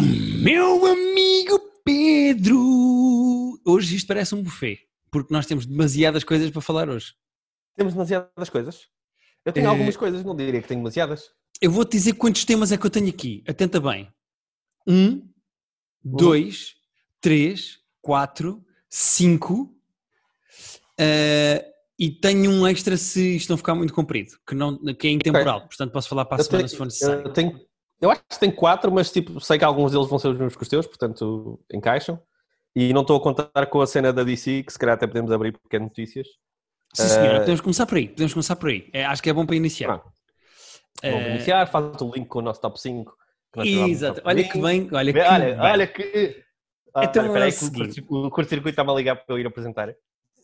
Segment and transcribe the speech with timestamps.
[0.00, 3.60] Meu amigo Pedro!
[3.64, 4.78] Hoje isto parece um buffet,
[5.10, 7.14] porque nós temos demasiadas coisas para falar hoje.
[7.76, 8.88] Temos demasiadas coisas.
[9.44, 11.30] Eu tenho Eh, algumas coisas, não diria que tenho demasiadas.
[11.60, 13.44] Eu vou-te dizer quantos temas é que eu tenho aqui.
[13.46, 14.08] Atenta bem.
[14.86, 15.28] Um,
[16.02, 16.74] dois,
[17.20, 19.74] três, quatro, cinco.
[20.98, 21.68] eh,
[21.98, 25.60] e tenho um extra se isto não ficar muito comprido, que, não, que é intemporal.
[25.68, 27.22] Portanto, posso falar para a Eu semana tenho, se for necessário.
[27.26, 27.60] eu, tenho,
[28.02, 30.56] eu acho que tenho quatro, mas tipo, sei que alguns deles vão ser os mesmos
[30.56, 32.20] que os teus, portanto encaixam.
[32.74, 35.30] E não estou a contar com a cena da DC, que se calhar até podemos
[35.30, 36.26] abrir porque é notícias.
[36.94, 38.08] Sim, senhora, eh, podemos começar por aí.
[38.08, 38.88] Podemos começar por aí.
[38.92, 39.88] É, acho que é bom para iniciar.
[39.98, 40.12] Pronto.
[41.02, 43.12] Vamos Eh, iniciar, faz o link com o nosso top 5.
[43.52, 44.22] que nós tivemos no Exato.
[44.24, 44.66] Olha que 5.
[44.66, 44.88] bem.
[44.92, 45.58] Olha que Olha, bem.
[45.60, 46.42] olha que.
[46.94, 48.00] Ah, Então, é o o seguinte.
[48.02, 49.94] curto- o curto-circuito está-me a ligar para eu ir apresentar.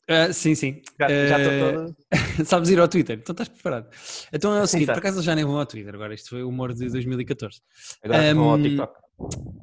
[0.08, 0.80] Ah, sim, sim.
[0.98, 1.96] Já, já estou todo.
[2.46, 3.88] Sabes ir ao Twitter, então estás preparado.
[4.32, 5.00] Então é o seguinte, Exato.
[5.00, 7.60] por acaso já nem vão ao Twitter agora, isto foi o humor de 2014.
[8.02, 8.92] Agora vão ao TikTok.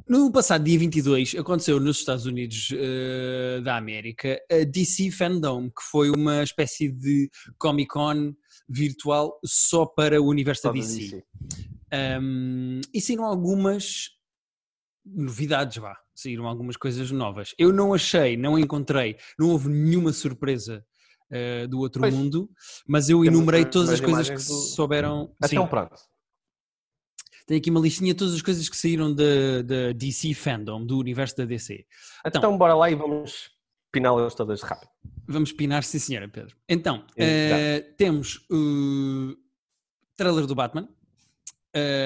[0.08, 5.82] No passado dia 22 aconteceu nos Estados Unidos eh, da América a DC Fandom, que
[5.90, 8.36] foi uma espécie de Comic Con
[8.68, 11.00] virtual só para o universo Só da DC.
[11.00, 11.24] DC.
[12.22, 14.10] Um, e saíram algumas
[15.06, 15.96] novidades, vá.
[16.16, 17.54] Saíram algumas coisas novas.
[17.58, 20.84] Eu não achei, não encontrei, não houve nenhuma surpresa
[21.30, 22.14] uh, do outro Pois.
[22.14, 22.50] mundo,
[22.88, 25.28] mas eu Temos enumerei as todas as coisas que do- souberam.
[25.44, 25.96] Sim, Então pronto.
[27.46, 30.98] tenho aqui uma listinha de todas as coisas que saíram da da DC Fandom, do
[30.98, 31.86] universo da DC.
[32.26, 33.52] Então- Então, bora lá e vamos
[33.92, 34.90] piná-las todas rápido.
[35.28, 36.56] Vamos pinar, sim senhora, Pedro.
[36.70, 37.62] Então, Exato.
[37.92, 39.36] uh, temos o
[40.16, 40.88] trailer do Batman.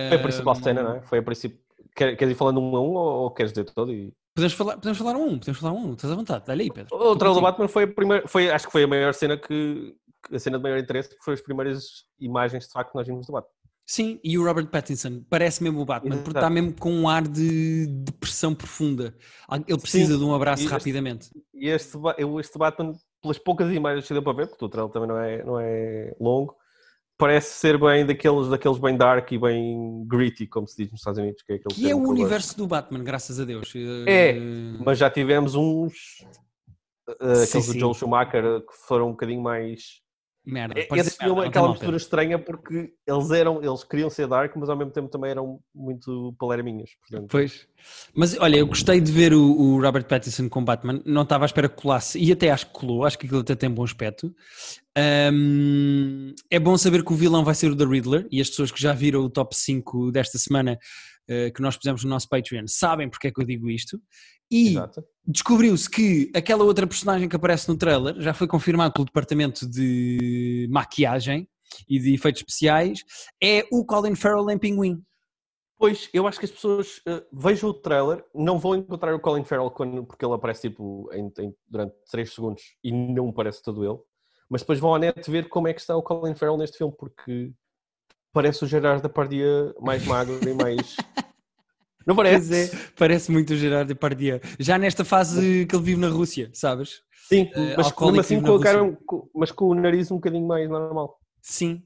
[0.09, 1.01] Foi a principal Uh, cena, não é?
[1.03, 1.59] Foi a principal.
[1.99, 3.91] Quer- Queres ir falando um a um ou queres dizer todo?
[3.93, 4.13] E...
[4.33, 6.95] Podemos falar, podemos falar um, podemos falar um, estás à vontade, dá-lhe aí, Pedro.
[6.95, 7.41] O trailer do.
[7.41, 9.93] Batman foi a primeira, foi, acho que foi a maior cena que.
[10.31, 11.83] A cena de maior interesse, porque foram as primeiras
[12.19, 13.51] imagens de facto que nós vimos do Batman.
[13.85, 16.37] Sim, e o Robert Pattinson parece mesmo o Batman, porque Exato.
[16.37, 19.15] está mesmo com um ar de depressão profunda.
[19.67, 21.29] Ele precisa Sim, de um abraço e este- rapidamente.
[21.53, 21.97] E este,
[22.39, 25.43] este Batman, pelas poucas imagens que deu para ver, porque o trailer também não é,
[25.43, 26.55] não é longo,
[27.19, 31.19] parece ser bem daqueles, daqueles bem dark e bem gritty, como se diz nos Estados
[31.19, 31.43] Unidos.
[31.43, 33.71] Que é, Que é o universo do Batman, graças a Deus.
[34.07, 34.39] É, Eh,
[34.83, 36.25] Mas já tivemos uns.
[37.09, 37.73] uh, Sim, aqueles sim.
[37.73, 40.01] do Joel Schumacher que foram um bocadinho mais.
[40.49, 40.79] Merda.
[40.79, 44.69] É, dizer filme merda, aquela mistura estranha porque eles eram, eles queriam ser dark, mas
[44.69, 46.89] ao mesmo tempo também eram muito palerminhas.
[47.01, 47.67] Portanto, Pois.
[48.13, 51.47] Mas olha, eu gostei de ver o, o Robert Pattinson com Batman, não estava à
[51.47, 54.33] espera que colasse, e até acho que colou, acho que aquilo até tem bom aspecto.
[54.97, 58.71] Ahm, é bom saber que o vilão vai ser o The Riddler, e as pessoas
[58.71, 60.77] que já viram o top 5 desta semana
[61.29, 64.01] eh, que nós pusemos no nosso Patreon sabem porque é que eu digo isto.
[64.51, 64.75] E
[65.25, 70.67] descobriu-se que aquela outra personagem que aparece no trailer já foi confirmado pelo departamento de
[70.71, 71.47] maquiagem
[71.87, 73.03] e de efeitos especiais,
[73.41, 75.03] é o Colin Farrell em Pinguim.
[75.77, 79.45] Pois, eu acho que as pessoas uh, vejam o trailer, não vão encontrar o Colin
[79.45, 83.85] Farrell quando, porque ele aparece tipo em- em- durante 3 segundos e não parece todo
[83.85, 83.97] ele,
[84.49, 86.93] mas depois vão à net ver como é que está o Colin Farrell neste filme,
[86.97, 87.53] porque
[88.33, 90.97] parece o Gerard Depardieu mais magro e mais...
[92.05, 92.53] Não parece?
[92.75, 94.39] é, parece muito o Gerard Depardieu.
[94.59, 97.01] Já nesta fase que ele vive na Rússia, sabes?
[97.27, 97.87] Sim, Eh, mas
[98.19, 98.41] assim
[99.05, 101.19] com- mas com o nariz um bocadinho mais normal.
[101.41, 101.83] Sim.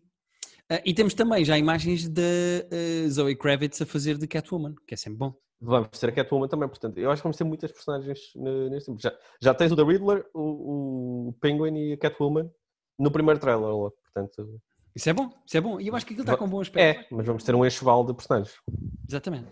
[0.69, 4.93] Ah, e temos também já imagens da ah, Zoe Kravitz a fazer de Catwoman, que
[4.93, 5.33] é sempre bom.
[5.59, 8.85] Vamos ter a Catwoman também, portanto, eu acho que vamos ter muitas personagens ne- neste
[8.85, 8.99] filme.
[9.01, 12.49] Já, já tens o The Riddler, o, o Penguin e a Catwoman
[12.99, 14.61] no primeiro trailer, logo, portanto...
[14.95, 15.79] Isso é bom, isso é bom.
[15.81, 17.01] E eu acho que aquilo está com bom aspecto.
[17.01, 18.53] É, mas vamos ter um enxoval de personagens.
[19.09, 19.47] Exatamente.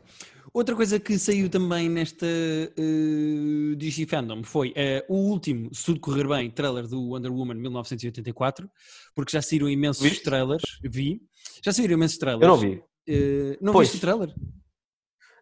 [0.54, 6.28] Outra coisa que saiu também nesta uh, Fandom foi eh, o último, se tudo correr
[6.28, 8.70] bem, trailer do Wonder Woman 1984,
[9.16, 10.24] porque já saíram imensos Viste?
[10.24, 10.64] trailers.
[10.84, 11.22] Vi.
[11.64, 12.42] Já saíram imensos trailers.
[12.44, 12.84] Eu não vi.
[13.08, 13.88] Eh, não Pois.
[13.90, 14.36] viste o trailer?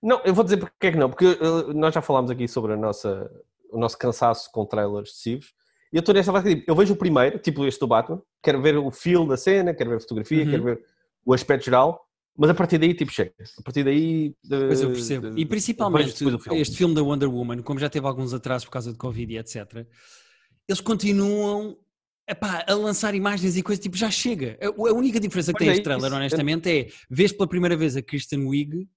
[0.01, 2.73] Não, eu vou dizer porque é que não, porque uh, nós já falámos aqui sobre
[2.73, 3.29] a nossa,
[3.71, 5.53] o nosso cansaço com trailers excessivos.
[5.91, 8.21] E eu estou nesta fase que tipo, eu vejo o primeiro, tipo este do Batman,
[8.43, 10.51] quero ver o feel da cena, quero ver a fotografia, Uhum.
[10.51, 10.85] quero ver
[11.25, 12.07] o aspecto geral,
[12.39, 13.33] mas a partir daí, tipo, chega.
[13.57, 14.33] A partir daí.
[14.47, 15.37] Pois eu percebo.
[15.37, 16.39] E principalmente filme.
[16.53, 19.37] este filme da Wonder Woman, como já teve alguns atrasos por causa de Covid e
[19.37, 19.85] etc.,
[20.65, 21.77] eles continuam
[22.25, 24.57] epá, a lançar imagens e coisas tipo, já chega.
[24.61, 26.15] A, a única diferença que Pois tem é este trailer, isso.
[26.15, 28.87] honestamente, é vês pela primeira vez a Kristen Wiig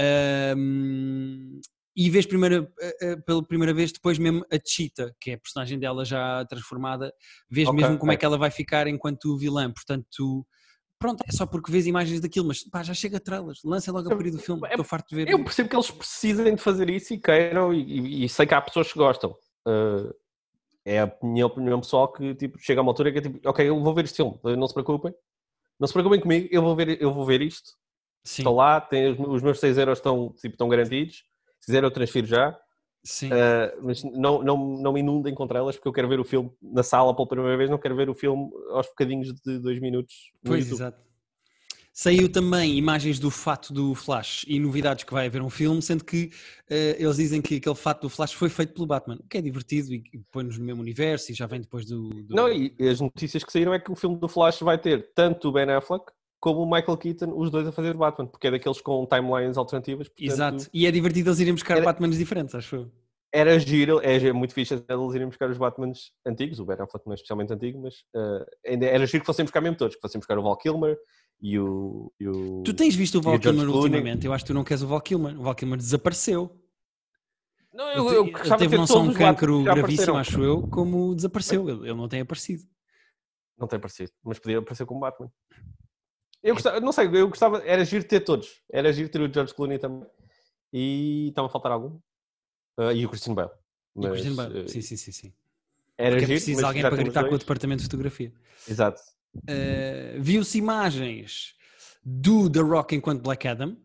[0.00, 1.60] ahm,
[1.94, 2.66] e vês primeira,
[3.26, 7.12] pela primeira vez depois mesmo a Cheetah, que é a personagem dela já transformada,
[7.50, 7.78] vês Ok.
[7.78, 9.70] mesmo como é que ela vai ficar enquanto vilã.
[9.70, 10.46] Portanto,
[10.98, 14.14] pronto, é só porque vês imagens daquilo, mas pá, já chega trailers, lancem logo a
[14.14, 15.28] partir do filme, é- estou farto de ver.
[15.28, 18.60] Eu percebo que eles precisem de fazer isso e queiram, e, e- sei que há
[18.60, 19.34] pessoas que gostam.
[19.66, 20.14] Uh,
[20.84, 23.68] é a minha opinião pessoal que tipo, chega a uma altura que é tipo, ok,
[23.68, 25.12] eu vou ver este filme, não se preocupem.
[25.78, 27.72] Não se preocupem comigo, eu vou ver, eu vou ver isto.
[28.24, 28.42] Sim.
[28.42, 31.24] Estou lá, tem, os, os meus 6 euros estão, tipo, estão garantidos.
[31.60, 32.56] Se quiser eu transfiro já.
[33.06, 33.28] Sim.
[33.28, 36.50] Uh, mas não, não, não me inundem contra elas porque eu quero ver o filme
[36.60, 40.32] na sala pela primeira vez, não quero ver o filme aos bocadinhos de dois minutos.
[40.44, 40.80] Pois, YouTube.
[40.80, 41.06] exato.
[41.92, 46.04] Saiu também imagens do fato do Flash e novidades que vai haver um filme, sendo
[46.04, 46.26] que
[46.68, 49.40] uh, eles dizem que aquele fato do Flash foi feito pelo Batman, o que é
[49.40, 52.74] divertido e, e põe-nos no mesmo universo e já vem depois do, do, Não, e
[52.80, 55.70] as notícias que saíram é que o filme do Flash vai ter tanto o Ben
[55.70, 59.56] Affleck como o Michael Keaton, os dois a fazer Batman, porque é daqueles com timelines
[59.56, 60.08] alternativas.
[60.08, 61.84] Portanto, Exato, e é divertido eles irem buscar era...
[61.84, 62.92] Batmans diferentes, acho eu
[63.36, 67.12] era giro, é muito fixe eles irem buscar os Batmans antigos, o Ben Affleck não
[67.12, 70.38] é especialmente antigo, mas uh, era giro que fossem buscar mesmo todos, que fossem buscar
[70.38, 70.96] o Val Kilmer
[71.40, 72.10] e o...
[72.18, 74.26] E o tu tens visto o Val Kilmer ultimamente?
[74.26, 75.38] Eu acho que tu não queres o Val Kilmer.
[75.38, 76.50] O Val Kilmer desapareceu.
[77.74, 81.68] Não, eu, eu, eu ele teve não só um cancro gravíssimo, acho eu, como desapareceu.
[81.68, 82.62] Ele, ele não tem aparecido.
[83.58, 85.30] Não tem aparecido, mas podia aparecer como Batman.
[86.42, 88.62] Eu gostava, não sei, eu gostava, era giro ter todos.
[88.70, 90.06] Era giro ter o George Clooney também.
[90.72, 91.98] E estava a faltar algum?
[92.78, 93.50] Uh, e o Christian Bale.
[93.94, 95.12] Mas, e o Christian Bale, uh, sim, sim, sim.
[95.12, 95.32] sim.
[95.98, 97.30] Era Porque é preciso alguém para gritar dois.
[97.30, 98.32] com o departamento de fotografia.
[98.68, 99.00] Exato.
[99.34, 101.54] Uh, Viu-se imagens
[102.04, 103.76] do The Rock enquanto Black Adam,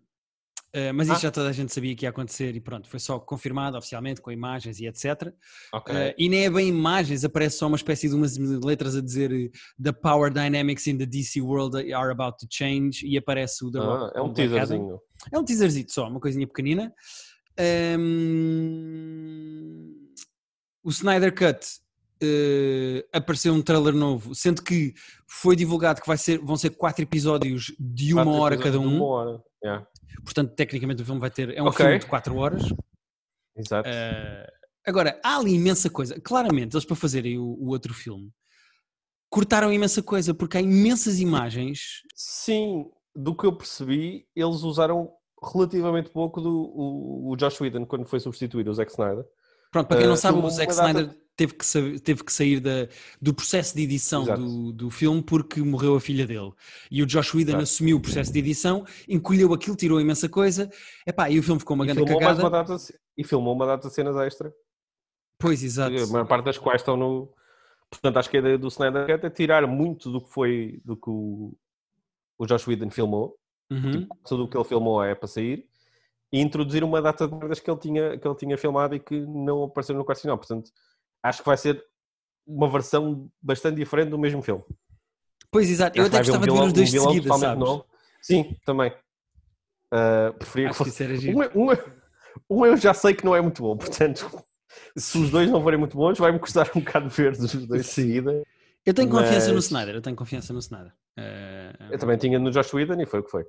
[0.75, 1.21] uh, mas isso ah.
[1.21, 4.31] já toda a gente sabia que ia acontecer e pronto, foi só confirmado oficialmente com
[4.31, 5.33] imagens e etc.
[5.73, 5.95] Okay.
[5.95, 9.51] Uh, e nem é bem imagens, aparece só uma espécie de umas letras a dizer
[9.81, 13.79] The power dynamics in the DC world are about to change e aparece o The
[13.79, 14.17] ah, Rock.
[14.17, 14.99] É um teaserzinho.
[15.31, 16.93] É um teaserzinho só, uma coisinha pequenina.
[17.99, 18.41] Um,
[20.83, 21.65] o Snyder Cut
[22.23, 24.93] uh, apareceu um trailer novo, sendo que
[25.27, 28.95] foi divulgado que vai ser, vão ser quatro episódios de uma quatro hora cada um.
[28.97, 29.43] uma hora.
[29.63, 29.87] Yeah.
[30.23, 31.55] Portanto, tecnicamente o filme vai ter.
[31.55, 31.85] É um okay.
[31.85, 32.63] filme de quatro horas.
[33.55, 33.89] Exato.
[33.89, 34.51] Uh,
[34.85, 36.19] agora, há ali imensa coisa.
[36.19, 38.31] Claramente, eles para fazerem o, o outro filme
[39.31, 42.01] cortaram imensa coisa, porque há imensas imagens.
[42.13, 42.85] Sim,
[43.15, 45.09] do que eu percebi, eles usaram
[45.41, 49.25] relativamente pouco do o, o Josh Whedon quando foi substituir o Zack Snyder.
[49.71, 51.17] Pronto, para quem não uh, sabe, o Zack Snyder data...
[51.35, 52.87] teve, que, teve que sair da,
[53.21, 56.51] do processo de edição do, do filme porque morreu a filha dele.
[56.89, 57.63] E o Josh Whedon Exato.
[57.63, 60.69] assumiu o processo de edição, encolheu aquilo, tirou imensa coisa,
[61.05, 62.41] epá, e o filme ficou uma grande cagada.
[62.41, 62.75] Uma data,
[63.17, 64.53] e filmou uma data de cenas extra.
[65.39, 65.95] Pois, exato.
[65.95, 67.33] A maior parte das quais estão no...
[67.89, 71.09] Portanto, acho que a ideia do Snyder é tirar muito do que foi, do que
[71.09, 71.53] o,
[72.37, 73.37] o Josh Whedon filmou
[73.71, 73.91] Uhum.
[73.91, 75.65] Tipo, tudo o que ele filmou é para sair.
[76.31, 79.19] E introduzir uma data de merdas que ele tinha, que ele tinha filmado e que
[79.21, 80.37] não apareceu no quarto final.
[80.37, 80.71] Portanto,
[81.23, 81.83] acho que vai ser
[82.45, 84.63] uma versão bastante diferente do mesmo filme.
[85.51, 85.97] Pois, exato.
[85.97, 87.59] Eu até gostava um de ver os dois um de seguida, sabes?
[87.59, 87.85] Novo.
[88.21, 88.91] Sim, também.
[89.93, 91.19] Uh, preferia acho que fosse...
[91.19, 91.77] Que um, um,
[92.49, 94.29] um eu já sei que não é muito bom, portanto,
[94.95, 97.87] se os dois não forem muito bons, vai-me custar um bocado ver os dois de
[97.87, 98.43] seguida.
[98.85, 99.23] Eu tenho mas...
[99.23, 100.93] confiança no Snyder, eu tenho confiança no Snyder.
[101.19, 101.91] Uh...
[101.91, 103.45] Eu também tinha no Josh Whedon e foi o que foi.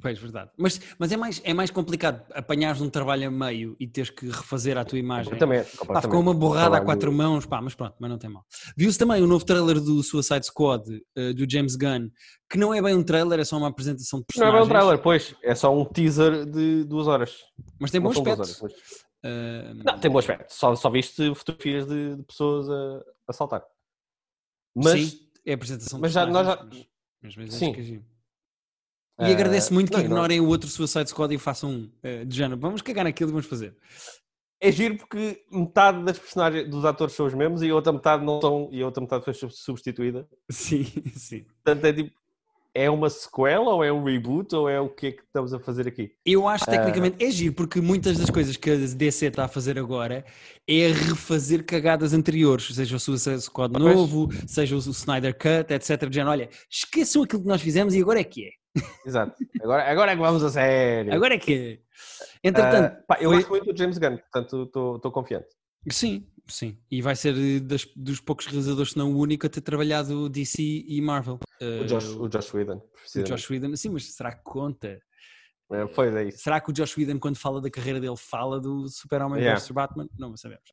[0.00, 0.50] Pois, verdade.
[0.56, 4.26] Mas, mas é, mais, é mais complicado apanhares um trabalho a meio e teres que
[4.26, 5.24] refazer a tua imagem.
[5.32, 5.70] Completamente.
[5.76, 5.94] completamente.
[5.94, 8.44] Pá, ficou uma borrada a quatro mãos, pá, mas pronto, mas não tem mal.
[8.76, 12.10] Viu-se também o novo trailer do Suicide Squad, uh, do James Gunn,
[12.48, 14.54] que não é bem um trailer, é só uma apresentação de personagens.
[14.54, 17.36] Não é bem um trailer, pois, é só um teaser de duas horas.
[17.80, 18.40] Mas tem bom aspecto.
[18.40, 18.72] Horas, mas...
[18.72, 19.82] uh...
[19.84, 20.54] Não, tem bom aspecto.
[20.54, 23.64] Só, só viste fotografias de, de pessoas a, a saltar.
[24.76, 25.10] Mas...
[25.10, 26.68] Sim, é a apresentação de mas já, nós já...
[27.20, 28.04] Mas, mas Sim.
[29.20, 30.46] E uh, agradeço muito que ignorem não.
[30.46, 32.60] o outro Suicide Squad e façam uh, de género.
[32.60, 33.76] Vamos cagar naquilo e vamos fazer.
[34.60, 38.24] É giro porque metade das personagens dos atores são os mesmos e a outra metade
[38.24, 40.28] não são e a outra metade foi substituída.
[40.50, 41.44] Sim, sim.
[41.62, 42.10] Portanto, é tipo,
[42.74, 45.58] é uma sequela ou é um reboot ou é o que é que estamos a
[45.58, 46.12] fazer aqui?
[46.24, 47.26] Eu acho tecnicamente uh...
[47.26, 50.24] é giro porque muitas das coisas que a DC está a fazer agora
[50.66, 56.08] é refazer cagadas anteriores, seja o Suicide Squad ah, novo, seja o Snyder Cut, etc.
[56.08, 58.50] De olha, esqueçam aquilo que nós fizemos e agora é que é.
[59.04, 59.34] Exato.
[59.60, 61.12] Agora, agora é que vamos a sério.
[61.12, 62.48] Agora é que é.
[62.48, 65.48] Entretanto, uh, pá, eu gosto muito do James Gunn, portanto estou confiante.
[65.90, 66.78] Sim, sim.
[66.90, 70.62] E vai ser das, dos poucos realizadores, se não o único, a ter trabalhado DC
[70.62, 71.38] e Marvel.
[71.60, 72.82] Uh, o, Josh, o Josh Whedon.
[73.16, 75.00] O Josh Whedon, sim, mas será que conta?
[75.70, 76.38] É, pois é isso.
[76.38, 79.60] Será que o Josh Whedon, quando fala da carreira dele, fala do Super-Homem yeah.
[79.60, 80.08] vs Batman?
[80.18, 80.64] Não sabemos.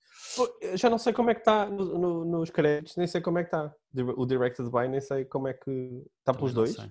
[0.75, 3.43] Já não sei como é que está no, no, nos créditos, nem sei como é
[3.43, 3.73] que está.
[4.15, 6.73] O Directed by, nem sei como é que está pelos dois.
[6.73, 6.89] Sei.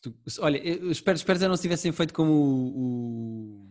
[0.00, 3.66] Tu, olha, eu espero, espero que não se tivessem feito como o,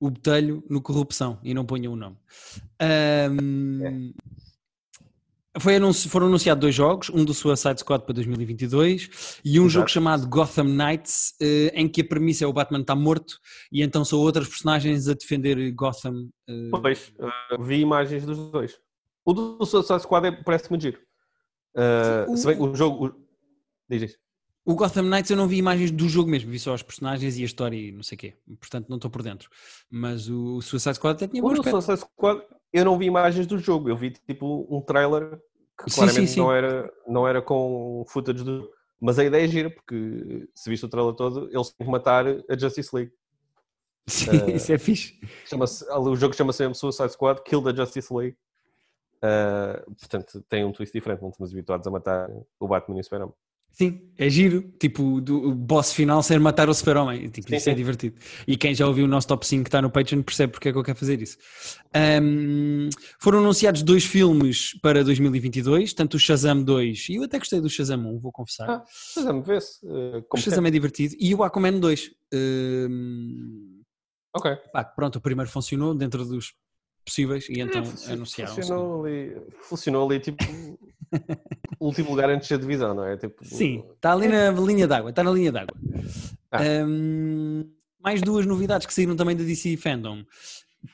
[0.00, 2.16] o, o Botelho no Corrupção e não ponham o nome.
[3.30, 4.12] Um,
[5.58, 9.68] foi anunci, foram anunciados dois jogos, um do Suicide Squad para 2022 e um Exato.
[9.68, 13.38] jogo chamado Gotham Knights, uh, em que a premissa é o Batman está morto
[13.72, 16.28] e então são outras personagens a defender Gotham.
[16.48, 16.80] Uh...
[16.80, 18.78] Pois, uh, vi imagens dos dois.
[19.24, 20.98] O do Suicide Squad é, parece muito giro.
[21.76, 23.06] Uh, se bem o jogo.
[23.06, 23.26] O...
[23.88, 24.18] Diz isso.
[24.70, 27.42] O Gotham Knights eu não vi imagens do jogo mesmo, vi só os personagens e
[27.42, 28.34] a história e não sei o quê.
[28.60, 29.50] Portanto, não estou por dentro.
[29.90, 31.62] Mas o Suicide Squad até tinha bom O.
[31.62, 35.40] Suicide Squad, eu não vi imagens do jogo, eu vi tipo um trailer
[35.76, 36.40] que Sim, claramente sim, sim.
[36.40, 38.70] Não, era, não era com footage do.
[39.00, 42.24] Mas a ideia é gira, porque se viste o trailer todo, eles têm que matar
[42.28, 43.12] a Justice League.
[44.06, 45.18] Sim, Eh, isso é fixe.
[45.46, 48.36] Chama-se- o jogo chama-se mesmo Suicide Squad, Kill the Justice League.
[49.16, 53.04] Uh, portanto, tem um twist diferente, não estamos habituados a matar o Batman e o
[53.04, 53.32] Superman.
[53.72, 54.62] Sim, é giro.
[54.78, 57.28] Tipo, do o boss final ser matar o super-homem.
[57.30, 57.76] Tipo, Sim, isso é sim.
[57.76, 58.16] divertido.
[58.46, 60.72] E quem já ouviu o nosso top 5 que está no Patreon percebe porque é
[60.72, 61.38] que eu quero fazer isso.
[61.94, 67.60] Ahm, foram anunciados dois filmes para 2022, tanto o Shazam 2, e eu até gostei
[67.60, 68.68] do Shazam 1, vou confessar.
[68.68, 68.84] Ah,
[69.14, 69.84] Shazam, vê-se.
[69.86, 71.14] uh, o Shazam é divertido.
[71.18, 72.10] E o Aquaman 2.
[72.34, 73.80] Ahm,
[74.36, 74.50] Ok.
[74.72, 76.52] pá, pronto, o primeiro funcionou dentro dos
[77.04, 78.54] possíveis e então Funcionou- anunciaram.
[78.54, 80.44] Funcionou ali, funcionou ali tipo
[81.80, 83.16] último lugar antes da divisão, não é?
[83.16, 85.74] Tipo, Sim, está ali na linha d'água, está na linha d'água.
[86.50, 86.62] Ah.
[86.62, 87.64] Ahm,
[88.02, 90.24] mais duas novidades que saíram também da DC Fandom.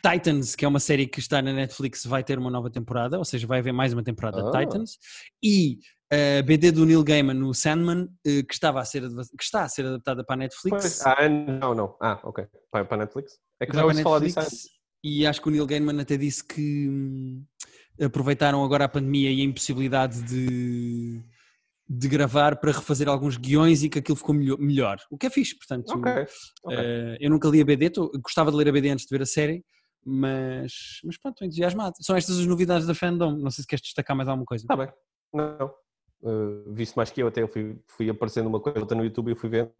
[0.02, 3.24] Titans, que é uma série que está na Netflix, vai ter uma nova temporada, ou
[3.24, 4.60] seja, vai haver mais uma temporada de Ah.
[4.60, 4.98] Titans.
[5.42, 5.78] E
[6.10, 9.68] a BD do Neil Gaiman no Sandman, eh, que, estava a ser, que está a
[9.68, 11.00] ser adaptada para a Netflix.
[11.02, 11.96] Pois, ah, não, não.
[12.00, 12.46] Ah, ok.
[12.70, 13.38] Para, para a Netflix?
[13.60, 14.68] É que já ouvi falar disso antes.
[15.02, 17.44] E acho que o Neil Gaiman até disse que hum,
[18.00, 21.22] aproveitaram agora a pandemia e a impossibilidade de,
[21.88, 24.98] de gravar para refazer alguns guiões e que aquilo ficou melhor.
[25.10, 25.90] O que é fixe, portanto.
[25.90, 26.12] Ok.
[26.64, 26.78] ok.
[26.78, 29.22] eh, eu nunca li a BD, tô- gostava de ler a BD antes de ver
[29.22, 29.64] a série,
[30.04, 30.72] mas,
[31.04, 31.94] mas pronto, estou entusiasmado.
[32.00, 33.36] São estas as novidades da fandom.
[33.36, 34.64] Não sei se queres destacar mais alguma coisa.
[34.64, 34.88] Está bem.
[35.32, 35.74] Não.
[36.22, 39.34] Uh, viste mais que eu, até eu fui, fui aparecendo uma coisa no YouTube e
[39.34, 39.70] fui vendo,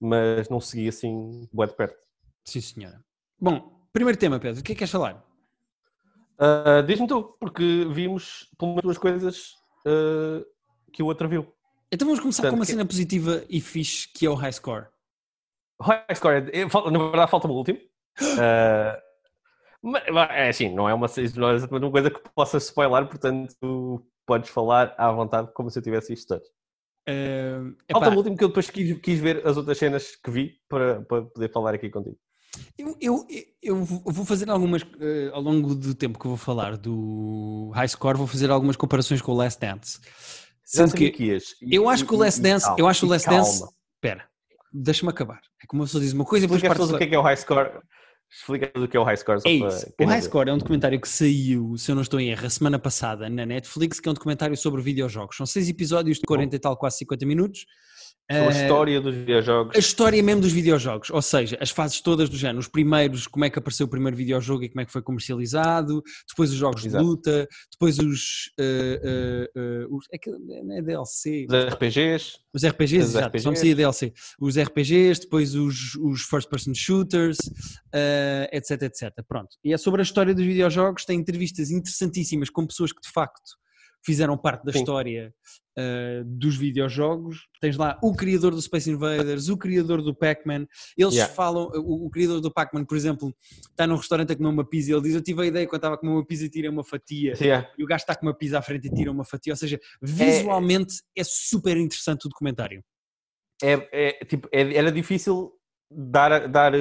[0.00, 1.96] mas não segui assim bué de perto.
[2.44, 3.04] Sim, senhora.
[3.38, 5.27] Bom, primeiro tema, Pedro, o que é que queres falar?
[6.40, 9.54] Uh, Diz-me tu, porque vimos pelo menos duas coisas
[9.86, 10.44] uh,
[10.92, 11.52] que o outro viu.
[11.90, 14.52] Então vamos começar com Portanto, uma que- cena positiva e fixe que é o high
[14.52, 14.86] score.
[15.80, 17.78] High score, é- na verdade falta-me o último.
[18.20, 18.98] Uh,
[19.80, 23.06] mas, mas, é assim, não é, uma, não é exatamente uma coisa que possas spoiler,
[23.06, 26.48] portanto podes falar à vontade como se eu tivesse isto todos.
[27.08, 30.60] Epá, Falta-me o último que eu depois quis, quis ver as outras cenas que vi
[30.68, 32.18] para, para poder falar aqui contigo.
[32.76, 33.26] Eu, eu,
[33.62, 37.88] eu vou fazer algumas, eh, ao longo do tempo que eu vou falar do High
[37.88, 39.98] Score, vou fazer algumas comparações com o Last Dance.
[40.64, 41.12] Sendo que,
[41.70, 43.28] eu acho que o Last Dance, eu acho o Last.
[43.28, 43.64] Dance,
[43.94, 44.28] espera,
[44.72, 45.40] deixa-me acabar.
[45.62, 47.18] É como uma pessoa diz uma coisa e depois parte o que é que é
[47.18, 47.70] o high score.
[48.30, 49.40] Explica o que é o high score.
[49.46, 49.86] É isso.
[49.98, 50.22] O High.
[50.22, 53.28] Score é um documentário que saiu, se eu não estou em erro, a semana passada
[53.30, 55.36] na Netflix, que é um documentário sobre videojogos.
[55.36, 57.64] São seis episódios de 40 e tal, quase 50 minutos.
[58.30, 59.74] A Eh, história dos videojogos.
[59.74, 63.46] a história mesmo dos videojogos, ou seja, as fases todas do género, os primeiros, como
[63.46, 66.84] é que apareceu o primeiro videojogo e como é que foi comercializado, depois os jogos
[66.84, 67.02] Exato.
[67.02, 72.32] de luta, depois os, eh, eh, eh, os é que não é DLC, Os RPGs.
[72.52, 73.56] os RPGs, os exato, RPGs.
[73.60, 77.38] saía DLC, os RPGs, depois os, os first person shooters,
[78.52, 79.56] etc, etc, pronto.
[79.64, 83.56] E é sobre a história dos videojogos, tem entrevistas interessantíssimas com pessoas que de facto
[84.04, 84.78] fizeram parte da Sim.
[84.78, 85.34] história
[85.76, 87.46] eh, dos videojogos.
[87.60, 90.66] Tens lá o criador do Space Invaders, o criador do Pac-Man.
[90.96, 91.32] Eles Yeah.
[91.32, 93.32] falam, o, o criador do Pac-Man, por exemplo,
[93.70, 94.92] está num restaurante a comer uma pizza.
[94.92, 96.82] Ele diz: Eu tive a ideia quando estava a comer uma pizza e tirei uma
[96.82, 97.34] fatia.
[97.40, 97.70] Yeah.
[97.78, 99.52] E o gajo está com uma pizza à frente e tira uma fatia.
[99.52, 102.82] Ou seja, visualmente é, super interessante o documentário.
[103.62, 105.52] É, é, tipo, é- era difícil
[105.90, 106.78] dar, dar eh,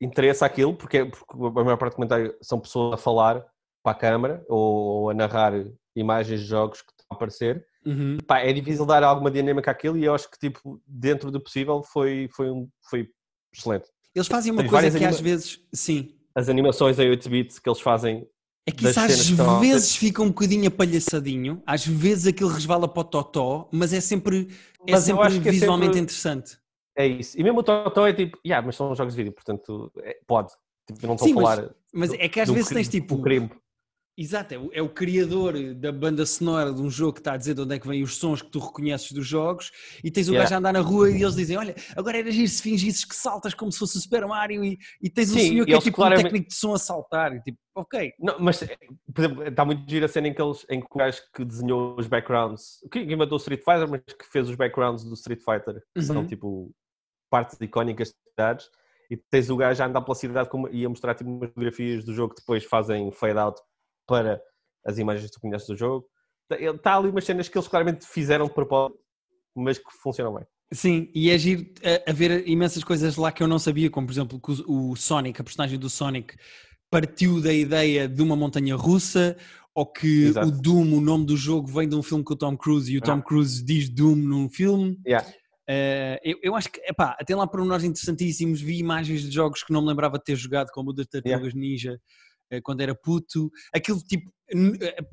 [0.00, 3.44] interesse àquilo, porque, porque a maior parte do comentário são pessoas a falar
[3.82, 5.52] para a câmara ou, a narrar
[5.96, 7.64] imagens de jogos que estão a aparecer.
[7.84, 8.18] Uhum.
[8.26, 11.82] Pá, é difícil dar alguma dinâmica àquilo e eu acho que, tipo, dentro do possível,
[11.82, 13.08] foi, foi, um, foi
[13.54, 13.88] excelente.
[14.14, 17.58] Eles fazem uma Tens coisa que às anima- vezes, sim, As animações em 8 bits
[17.58, 18.26] que eles fazem
[18.66, 19.28] é que isso às
[19.60, 24.48] vezes fica um bocadinho apalhaçadinho, às vezes aquilo resvala para o totó, mas é sempre,
[24.86, 26.58] é Mas sempre é visualmente sempre- interessante.
[26.96, 27.38] É isso.
[27.38, 30.52] E mesmo o Totó é tipo, yeah, mas são jogos de vídeo, portanto, é- pode.
[30.86, 31.74] Tipo, não estou Sim, a mas- falar.
[31.94, 33.48] Mas do- é que às vezes cri- tens tipo, crime.
[34.22, 37.36] Exato, é o, é o criador da banda sonora de um jogo que está a
[37.36, 39.70] dizer de onde é que vêm os sons que tu reconheces dos jogos
[40.04, 40.44] e tens o Yeah.
[40.44, 43.14] gajo a andar na rua e eles dizem, olha, agora era giro se fingisses que
[43.16, 45.78] saltas como se fosse o Super Mario e, e tens o Sim, senhor que é
[45.78, 48.76] tipo claramente- um técnico de som a saltar e tipo, ok, Não, mas, eh,
[49.14, 51.44] por exemplo, está muito gira a cena em que, eles, em que o gajo que
[51.44, 55.40] desenhou os backgrounds, que inventou o Street Fighter, mas que fez os backgrounds do Street
[55.40, 56.26] Fighter, que são Uhum.
[56.26, 56.70] tipo
[57.30, 58.68] partes icónicas de cidades,
[59.10, 62.04] e tens o gajo a andar pela cidade como, e a mostrar tipo umas fotografias
[62.04, 63.60] do jogo que depois fazem fade out
[64.10, 64.42] para
[64.84, 66.04] as imagens que tu conheces do jogo.
[66.50, 68.98] Está tá ali umas cenas que eles claramente fizeram de propósito,
[69.54, 70.44] mas que funcionam bem.
[70.72, 74.08] Sim, e é giro a, a ver imensas coisas lá que eu não sabia, como
[74.08, 76.34] por exemplo que o, o Sonic, a personagem do Sonic,
[76.90, 79.36] partiu da ideia de uma montanha russa,
[79.72, 80.48] ou que Exato.
[80.48, 82.98] o Doom, o nome do jogo, vem de um filme com o Tom Cruise e
[82.98, 83.22] o Tom Ah.
[83.22, 84.98] Cruise diz Doom num filme.
[85.06, 85.28] Yeah.
[85.28, 89.62] Uh, eu, eu, acho que, epá, até lá por nós interessantíssimos, vi imagens de jogos
[89.62, 91.60] que não me lembrava de ter jogado, como o das Tartarugas yeah.
[91.60, 92.00] Ninja,
[92.62, 93.50] quando era puto.
[93.72, 95.06] Aquilo tipo, uh,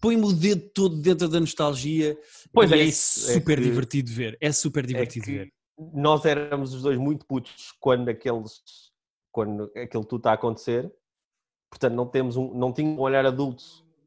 [0.00, 2.18] põe-me o dedo todo dentro da nostalgia.
[2.52, 4.38] Pois é, é isso, é super é que, divertido ver.
[4.40, 5.52] É super é divertido é ver.
[5.94, 8.62] Nós éramos os dois muito putos quando aqueles,
[9.30, 10.92] quando aquele tudo está a acontecer.
[11.70, 13.64] Portanto, não temos um, não tinha um olhar adulto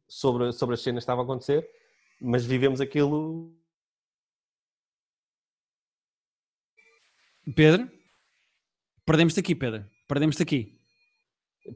[0.07, 1.67] sobre, sobre as cenas que estavam a acontecer,
[2.21, 3.55] mas vivemos aquilo
[7.53, 7.89] Pedro?
[9.05, 9.85] Perdemos-te aqui, Pedro.
[10.07, 10.74] Perdemos-te aqui.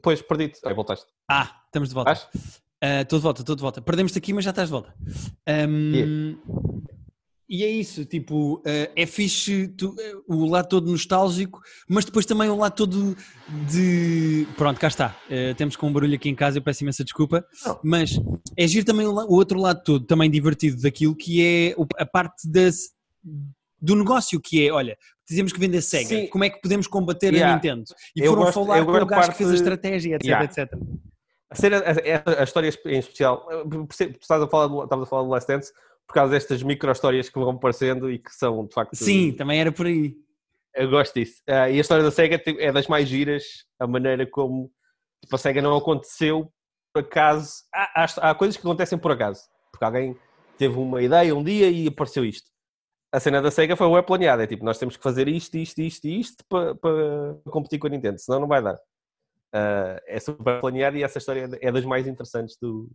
[0.02, 0.60] Pois, perdi-te.
[0.64, 1.06] Aí voltaste.
[1.28, 2.12] Ah, estamos de volta.
[2.12, 3.82] Estou uh, de volta, estou de volta.
[3.82, 4.94] Perdemos-te aqui, mas já estás de volta.
[5.48, 6.38] Um, yeah.
[7.52, 8.62] E é isso, tipo, uh,
[8.94, 13.16] é fixe tu, uh, o lado todo nostálgico, mas depois também o lado todo
[13.66, 14.46] de.
[14.56, 15.16] Pronto, cá está.
[15.56, 17.44] Temos com um barulho aqui em casa, eu peço imensa desculpa.
[17.82, 18.18] Mas
[18.56, 22.48] é giro também o, o, outro lado todo, também divertido daquilo, que é a parte
[22.48, 22.90] das,
[23.80, 24.96] do negócio, que é, olha,
[25.28, 26.26] dizemos que vender Sega, Sim.
[26.26, 27.52] como é que podemos combater yeah.
[27.52, 27.84] a Nintendo?
[28.14, 29.30] E eu foram gosto, falar com o gajo parte...
[29.30, 30.44] que fez a estratégia, etc, yeah.
[30.44, 30.72] etc.
[31.50, 33.46] A, cena, a, a, história em especial,
[34.20, 35.72] estás a falar do, estavas a falar do Last Dance
[36.06, 38.96] por causa destas micro-histórias que vão aparecendo e que são, de facto...
[38.96, 40.14] Sim, também era por aí.
[40.74, 41.40] Eu gosto disso.
[41.48, 43.44] Uh, e a história da SEGA é das mais giras,
[43.78, 44.70] a maneira como
[45.22, 46.52] tipo, a SEGA não aconteceu
[46.92, 47.52] por acaso.
[47.72, 50.16] Há, há, há coisas que acontecem por acaso, porque alguém
[50.58, 52.49] teve uma ideia um dia e apareceu isto
[53.12, 54.44] a cena da SEGA foi uma planeada.
[54.44, 57.86] É tipo, nós temos que fazer isto, isto, isto e isto para, para competir com
[57.86, 58.74] a Nintendo, senão não vai dar.
[59.52, 62.88] Uh, é super planeado e essa história é das mais interessantes do,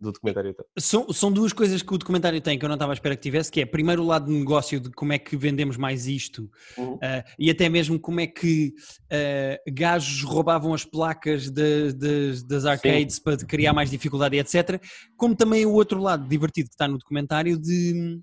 [0.00, 0.56] do documentário.
[0.78, 3.22] São, são duas coisas que o documentário tem que eu não estava à espera que
[3.22, 6.50] tivesse, que é primeiro o lado de negócio de como é que vendemos mais isto
[6.76, 6.94] uhum.
[6.94, 8.74] uh, e até mesmo como é que
[9.12, 13.22] uh, gajos roubavam as placas de, de, das arcades Sim.
[13.22, 14.82] para criar mais dificuldade e etc.
[15.16, 18.20] Como também o outro lado divertido que está no documentário de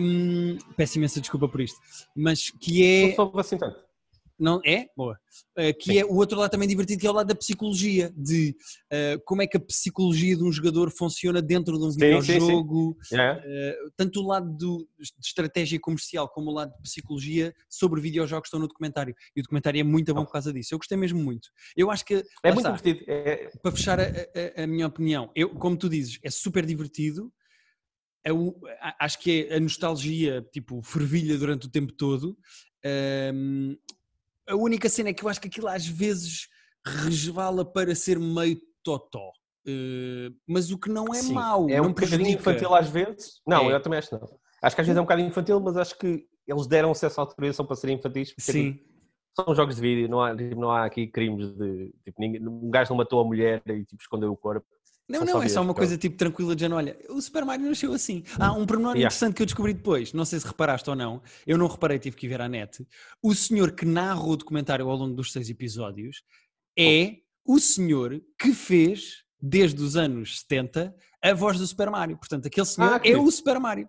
[0.00, 1.78] um, peço imensa desculpa por isto,
[2.14, 3.08] mas que é.
[3.08, 3.92] Não soube assim tanto.
[4.38, 4.86] Não é?
[4.96, 5.16] Boa.
[5.56, 5.98] Uh, que Sim.
[5.98, 8.56] é o outro lado também divertido, que é o lado da psicologia, de
[8.92, 12.96] uh, como é que a psicologia de um jogador funciona dentro de um videojogo.
[13.12, 13.40] Yeah.
[13.40, 18.48] Uh, tanto o lado do, de estratégia comercial como o lado de psicologia sobre videojogos
[18.48, 19.14] estão no documentário.
[19.36, 20.74] E o documentário é muito bom por causa disso.
[20.74, 21.48] Eu gostei mesmo muito.
[21.76, 22.14] Eu acho que.
[22.42, 23.04] É muito está, divertido.
[23.06, 23.48] É...
[23.62, 27.32] Para fechar a, a, a minha opinião, eu, como tu dizes, é super divertido
[29.00, 32.36] acho que é a nostalgia, tipo, fervilha durante o tempo todo.
[33.34, 33.76] Um,
[34.48, 36.48] a única cena é que eu acho que aquilo às vezes
[36.84, 39.30] resvala para ser meio totó.
[39.66, 41.68] Uh, mas o que não é Sim, mau.
[41.70, 43.40] É um bocadinho infantil às vezes.
[43.46, 43.74] Não, é.
[43.74, 44.38] eu também acho que não.
[44.62, 47.24] Acho que às vezes é um bocadinho infantil, mas acho que eles deram acesso à
[47.24, 48.34] autorização para serem infantis.
[48.38, 48.80] Sim.
[49.34, 51.92] são jogos de vídeo, não há, tipo, não há aqui crimes de.
[52.04, 54.66] Tipo, ninguém, um gajo não matou a mulher e tipo, escondeu o corpo.
[55.08, 58.22] Não, não, é só uma coisa tipo tranquila de olha, o Super Mario nasceu assim.
[58.38, 59.00] Há um pormenor yeah.
[59.00, 62.16] interessante que eu descobri depois, não sei se reparaste ou não, eu não reparei, tive
[62.16, 62.86] que ir ver à net.
[63.22, 66.22] O senhor que narra o documentário ao longo dos seis episódios
[66.78, 72.16] é o senhor que fez, desde os anos 70, a voz do Super Mario.
[72.16, 73.88] Portanto, aquele senhor ah, é o Super Mario.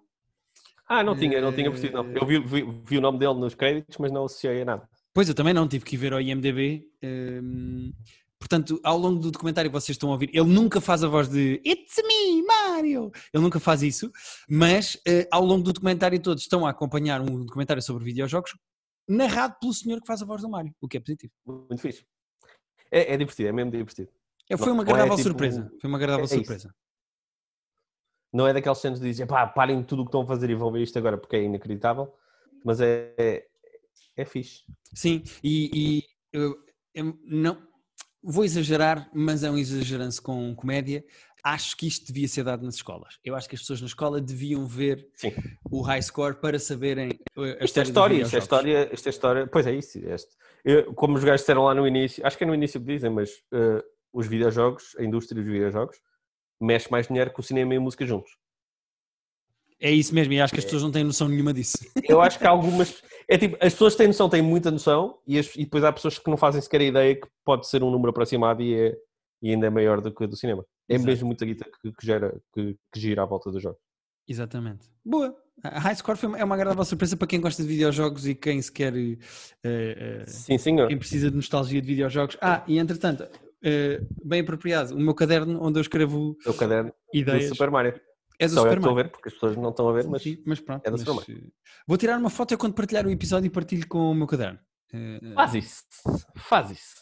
[0.87, 2.11] Ah, não tinha, não tinha percebido, não.
[2.11, 4.89] Eu vi, vi, vi, o nome dele nos créditos, mas não associei a nada.
[5.13, 6.87] Pois, eu também não, tive que ir ver ao IMDB.
[7.03, 7.93] Hum,
[8.43, 11.61] Portanto, ao longo do documentário vocês estão a ouvir, ele nunca faz a voz de
[11.65, 13.09] It's me, Mario!
[13.33, 14.11] Ele nunca faz isso,
[14.49, 18.53] mas uh, ao longo do documentário todos estão a acompanhar um documentário sobre videojogos
[19.07, 21.31] narrado pelo senhor que faz a voz do Mario, o que é positivo.
[21.45, 22.05] Muito fixe.
[22.91, 24.09] É, é divertido, é mesmo divertido.
[24.49, 25.71] É, foi uma é agradável é, tipo, surpresa.
[25.79, 26.67] Foi uma agradável surpresa.
[26.67, 26.75] Isso.
[28.33, 30.55] Não é daqueles cenas de dizer, pá, parem tudo o que estão a fazer e
[30.55, 32.13] vão ver isto agora porque é inacreditável,
[32.65, 33.47] mas é, é,
[34.17, 34.63] é fixe.
[34.93, 36.03] Sim, e, e
[36.33, 36.57] eu,
[36.93, 37.71] eu, não,
[38.23, 41.03] Vou exagerar, mas é um exagerança com comédia.
[41.43, 43.19] Acho que isto devia ser dado nas escolas.
[43.23, 45.33] Eu acho que as pessoas na escola deviam ver Sim.
[45.69, 48.21] o high score para saberem a isto é história.
[48.21, 49.47] Isto é história, isto é história.
[49.47, 49.99] Pois é isso.
[49.99, 50.29] Este.
[50.63, 53.09] Eu, como os gajos disseram lá no início, acho que é no início que dizem,
[53.09, 53.83] mas uh,
[54.13, 55.97] os videojogos, a indústria dos videojogos,
[56.61, 58.31] mexe mais dinheiro que o cinema e a música juntos.
[59.83, 61.77] É isso mesmo, e acho que as pessoas não têm noção nenhuma disso.
[62.07, 63.03] Eu acho que algumas.
[63.27, 66.17] É tipo, as pessoas têm noção, têm muita noção, e, as, e depois há pessoas
[66.17, 68.95] que não fazem sequer a ideia que pode ser um número aproximado e, é,
[69.41, 70.65] e ainda é maior do que o do cinema.
[70.89, 71.05] É Exato.
[71.05, 73.77] mesmo muita guita que, que, gera, que, que gira à volta do jogo.
[74.25, 74.87] Exatamente.
[75.03, 75.35] Boa.
[75.61, 78.61] A High Score foi, é uma agradável surpresa para quem gosta de videojogos e quem
[78.61, 78.93] se quer.
[78.93, 80.87] Uh, uh, Sim, senhor.
[80.87, 82.37] Quem precisa de nostalgia de videojogos.
[82.41, 86.37] Ah, e entretanto, uh, bem apropriado, o meu caderno onde eu escrevo.
[86.45, 87.49] O caderno ideias.
[87.49, 87.99] do Super Mario.
[88.39, 90.07] É do Só Super eu estou a ver, porque as pessoas não estão a ver,
[90.07, 90.85] mas, Sim, mas pronto.
[90.85, 91.43] É do mas, Super
[91.87, 94.59] Vou tirar uma foto eu quando partilhar o episódio e partilho com o meu caderno.
[94.93, 95.83] Uh, Faz isso.
[96.35, 96.95] Faz isso.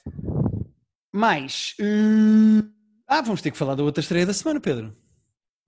[1.14, 1.76] Mais.
[1.80, 2.70] Uh...
[3.08, 4.96] Ah, vamos ter que falar da outra estreia da semana, Pedro.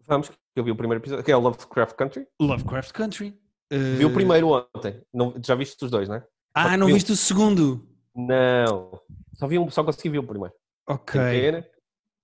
[0.06, 2.28] Vamos, eu vi o primeiro episódio, que é o Lovecraft Country.
[2.40, 3.38] Lovecraft Country.
[3.72, 5.02] Vi o primeiro ontem.
[5.14, 6.28] Não, já viste os dois, não é?
[6.54, 7.88] Ah, não vi viste o segundo?
[8.16, 9.00] Não.
[9.34, 10.54] Só, vi um, só consegui ver o primeiro.
[10.88, 11.66] Ok, Pena.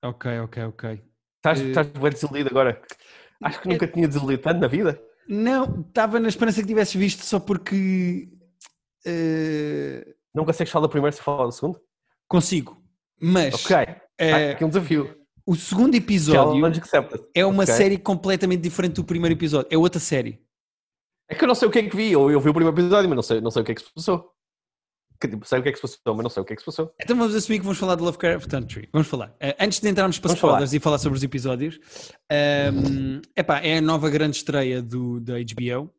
[0.03, 1.03] ok, ok, ok.
[1.37, 2.81] Estás, Eh, estás bem desiludido agora.
[3.43, 5.01] Acho que nunca tinha tanto na vida.
[5.27, 8.27] Não, estava na esperança que tivesses visto só porque
[9.05, 11.79] eh, Não consegues falar do primeiro se falar do segundo?
[12.27, 12.81] consigo.
[13.21, 13.75] Mas Ok.
[14.17, 15.15] eh, Há aqui um desafio.
[15.45, 16.63] o segundo episódio
[17.33, 17.73] é uma Ok.
[17.73, 19.67] série completamente diferente do primeiro episódio.
[19.71, 20.41] É outra série.
[21.27, 22.11] É que eu não sei o que é que vi.
[22.11, 23.81] Eu, eu vi o primeiro episódio, mas não sei, não sei o que é que
[23.81, 24.31] se passou.
[25.21, 26.61] Tipo, sei o que é que se passou, mas não sei o que é que
[26.61, 26.93] se passou.
[27.01, 28.87] Então vamos assumir que vamos falar de Lovecraft Country.
[28.93, 29.35] Vamos falar.
[29.39, 31.77] Eh, antes de entrarmos para Vamos spoilers e falar sobre os episódios,
[32.29, 35.93] ehm, epá, é a nova grande estreia do, da HBO.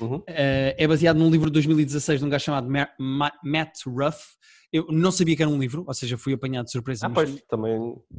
[0.00, 0.22] Uhum.
[0.28, 4.36] Eh, é baseado num livro de 2016 de um gajo chamado Ma- Ma- Matt Ruff.
[4.72, 7.42] Eu não sabia que era um livro, ou seja, fui apanhado de surpresa, Ah, pois,
[7.48, 7.76] também.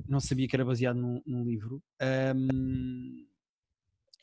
[0.10, 1.82] não sabia que era baseado num, num livro.
[2.02, 3.26] Ahm,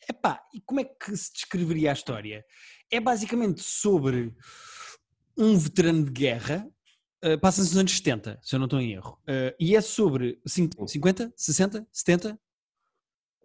[0.07, 2.45] epá, e como é que se descreveria a história?
[2.91, 4.35] É basicamente sobre
[5.39, 6.69] um veterano de guerra,
[7.23, 10.41] ah, passa-se nos anos 70, se eu não estou em erro, Ah, e é sobre
[10.47, 12.39] cin- 50, 60, 70?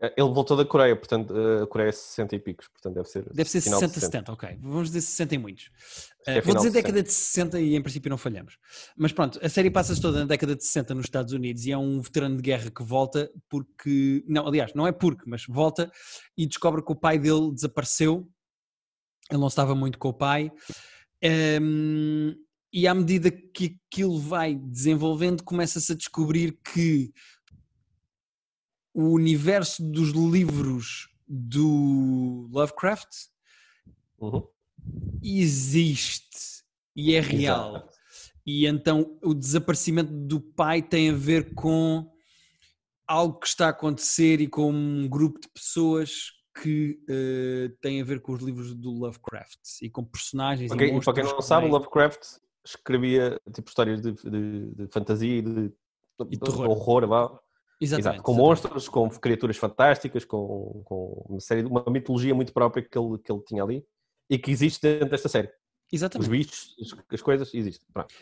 [0.01, 3.08] eh, Ele voltou da Coreia, portanto, eh, a Coreia é 60 e picos, portanto deve
[3.08, 3.23] ser.
[3.34, 4.58] Deve ser final de 60, 70, ok.
[4.62, 5.69] Vamos dizer 60 e muitos.
[6.27, 8.58] é vou dizer de década de 60 e em princípio não falhamos.
[8.97, 11.77] Mas pronto, a série passa-se toda na década de 60 nos Estados Unidos e é
[11.77, 14.23] um veterano de guerra que volta porque.
[14.27, 15.91] Não, aliás, não é porque, mas volta
[16.38, 18.27] e descobre que o pai dele desapareceu.
[19.32, 20.51] Ele não estava muito com o pai.
[21.23, 22.36] Ahm,
[22.71, 27.13] e à medida que aquilo vai desenvolvendo, começa-se a descobrir que
[28.93, 33.09] o universo dos livros do Lovecraft
[34.19, 34.47] Uhum.
[35.21, 36.63] existe
[36.95, 37.75] e é real.
[37.75, 37.93] Exato.
[38.45, 42.09] E então o desaparecimento do pai tem a ver com
[43.07, 46.31] algo que está a acontecer e com um grupo de pessoas
[46.62, 50.98] que eh, tem a ver com os livros do Lovecraft e com personagens quem, e
[50.98, 51.70] e para quem não sabe, o.
[51.72, 52.22] Lovecraft
[52.66, 55.72] escrevia tipo histórias de, de- de fantasia e de,
[56.32, 56.70] E terror.
[56.70, 57.39] horror, vá.
[57.82, 58.38] Exatamente, Exato, com exatamente.
[58.38, 63.32] monstros, com criaturas fantásticas, com, com uma série uma mitologia muito própria que ele, que
[63.32, 63.84] ele tinha ali
[64.30, 65.48] e que existe dentro desta série.
[65.48, 65.54] Os
[66.00, 66.30] Exatamente.
[66.30, 67.86] bichos, as, as coisas existem.
[67.94, 68.13] Pronto.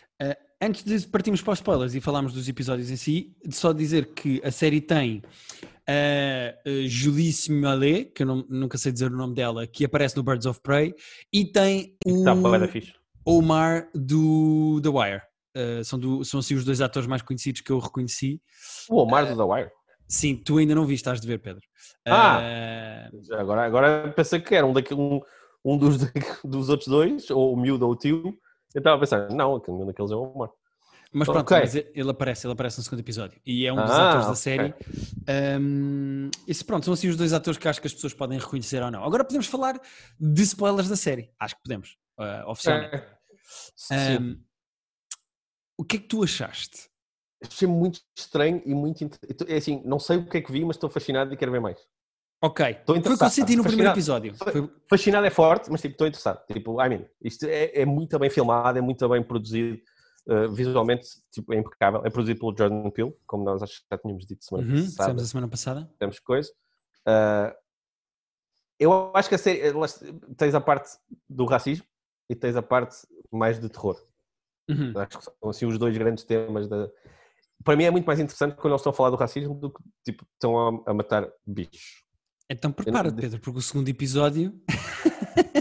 [0.59, 4.13] Antes de partirmos para os spoilers e falarmos dos episódios em si, de só dizer
[4.13, 5.21] que a série tem
[5.87, 6.53] a
[6.87, 10.45] Julie Smollett, que eu não- nunca sei dizer o nome dela, que aparece no Birds
[10.45, 10.93] of Prey,
[11.33, 12.93] e tem o fixe.
[13.25, 15.21] Omar do The Wire.
[15.55, 18.41] Uh, são, do- são assim os dois atores mais conhecidos que eu reconheci.
[18.89, 19.71] O Omar do The Wire.
[20.07, 21.61] Sim, tu ainda não viste, estás de ver, Pedro.
[22.07, 23.09] Ah!
[23.13, 25.19] Uh, Agora, agora pensei que era um, daquele, um,
[25.63, 25.97] um dos,
[26.43, 28.23] dos outros dois, ou o miúdo ou o tio.
[28.73, 30.49] Eu estava a pensar, não, aquele daqueles é o Omar.
[31.13, 31.57] Mas pronto, Ok.
[31.59, 33.39] mas ele aparece, ele aparece no segundo episódio.
[33.45, 34.73] E é um dos Ah, atores da série.
[35.59, 38.81] Um, e pronto, são assim os dois atores que acho que as pessoas podem reconhecer
[38.81, 39.03] ou não.
[39.03, 39.79] Agora podemos falar
[40.19, 41.29] de spoilers da série.
[41.39, 43.03] Acho que podemos, uh, oficialmente.
[43.91, 44.19] É.
[44.19, 44.41] Um,
[45.77, 46.89] o que é que tu achaste?
[47.43, 49.03] Achei muito estranho e muito.
[49.47, 51.59] É assim, não sei o que é que vi, mas estou fascinado e quero ver
[51.59, 51.77] mais.
[52.43, 54.25] Ok, Estou foi o que eu interessado, senti no primeiro fascinado.
[54.27, 54.35] episódio.
[54.35, 56.43] Foi- Foi- Fascinado é forte, mas tipo, estou interessado.
[56.51, 59.79] Tipo, I mean, isto é, é muito bem filmado, é muito bem produzido.
[60.27, 62.01] Uh, visualmente, tipo, é impecável.
[62.05, 65.21] É produzido pelo Jordan Peele, como nós acho que já tínhamos dito semana Uhum, passada.
[65.21, 65.91] a semana passada.
[65.99, 66.51] temos coisa.
[67.05, 67.55] Ah,
[68.79, 69.87] eu acho que a série ela-
[70.37, 70.89] tens a parte
[71.29, 71.85] do racismo
[72.29, 72.95] e tens a parte
[73.31, 73.99] mais de terror.
[74.69, 74.93] Uhum.
[74.95, 76.89] Acho que são assim os dois grandes temas da.
[77.63, 79.83] Para mim é muito mais interessante quando eles estão a falar do racismo do que
[80.03, 82.03] tipo, estão a, a matar bichos.
[82.49, 84.59] Então prepara-te, Pedro, porque o segundo episódio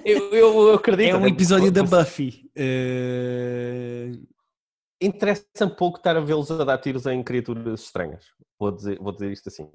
[0.04, 1.10] Eu, eu- eu acredito.
[1.14, 2.50] é um episódio da Buffy.
[5.00, 8.26] Eh, Interessa-me pouco estar a vê-los a dar tiros em criaturas estranhas.
[8.58, 9.70] Vou dizer, vou dizer isto assim.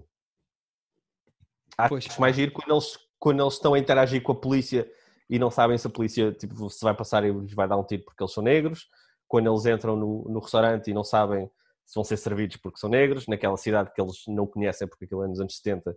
[1.78, 2.18] Acho Pois.
[2.18, 4.90] mais giro quando eles, quando eles estão a interagir com a polícia
[5.30, 7.84] e não sabem se a polícia tipo, se vai passar e lhes vai dar um
[7.84, 8.88] tiro porque eles são negros.
[9.28, 11.50] Quando eles entram no, no restaurante e não sabem
[11.86, 15.24] se vão ser servidos porque são negros, naquela cidade que eles não conhecem porque aquilo
[15.24, 15.96] é nos anos 70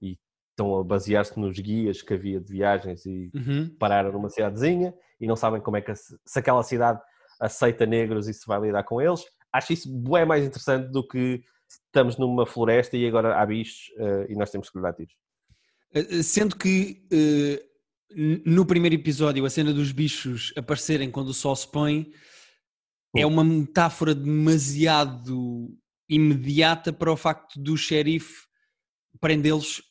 [0.00, 0.18] e
[0.50, 3.76] estão a basear-se nos guias que havia de viagens e uhum.
[3.78, 7.00] pararam numa cidadezinha e não sabem como é que se aquela cidade
[7.40, 9.24] aceita negros e se vai lidar com eles.
[9.52, 14.26] Acho isso bem mais interessante do que estamos numa floresta e agora há bichos eh,
[14.30, 15.14] e nós temos que lhe dar tiros.
[16.22, 17.02] Sendo que
[18.10, 22.10] n- no primeiro episódio a cena dos bichos aparecerem quando o sol se põe
[23.16, 25.70] é uma metáfora demasiado
[26.08, 28.46] imediata para o facto do xerife
[29.20, 29.82] prendê-los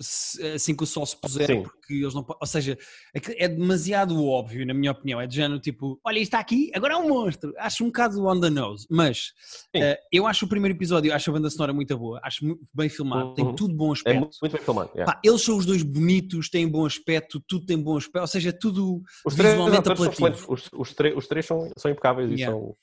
[0.55, 1.63] assim que o sol se puser, Sim.
[1.63, 2.77] porque eles não Ou seja,
[3.13, 5.19] é, é demasiado óbvio, na minha opinião.
[5.19, 7.53] É de género tipo: olha, está aqui, agora é um monstro.
[7.57, 9.33] Acho um bocado on the nose, mas
[9.75, 12.89] uh, eu acho o primeiro episódio, acho a banda sonora muito boa, acho muito bem
[12.89, 13.33] filmado, uhum.
[13.33, 14.17] tem tudo bom é aspecto.
[14.17, 14.91] É muito, muito bem filmado.
[14.93, 15.13] Yeah.
[15.13, 18.53] Pá, eles são os dois bonitos, têm bom aspecto, tudo tem bom aspecto, ou seja,
[18.53, 20.53] tudo os visualmente três, apelativo.
[20.53, 22.45] Os, os, três, os três são, são impecáveis yeah.
[22.45, 22.75] e são.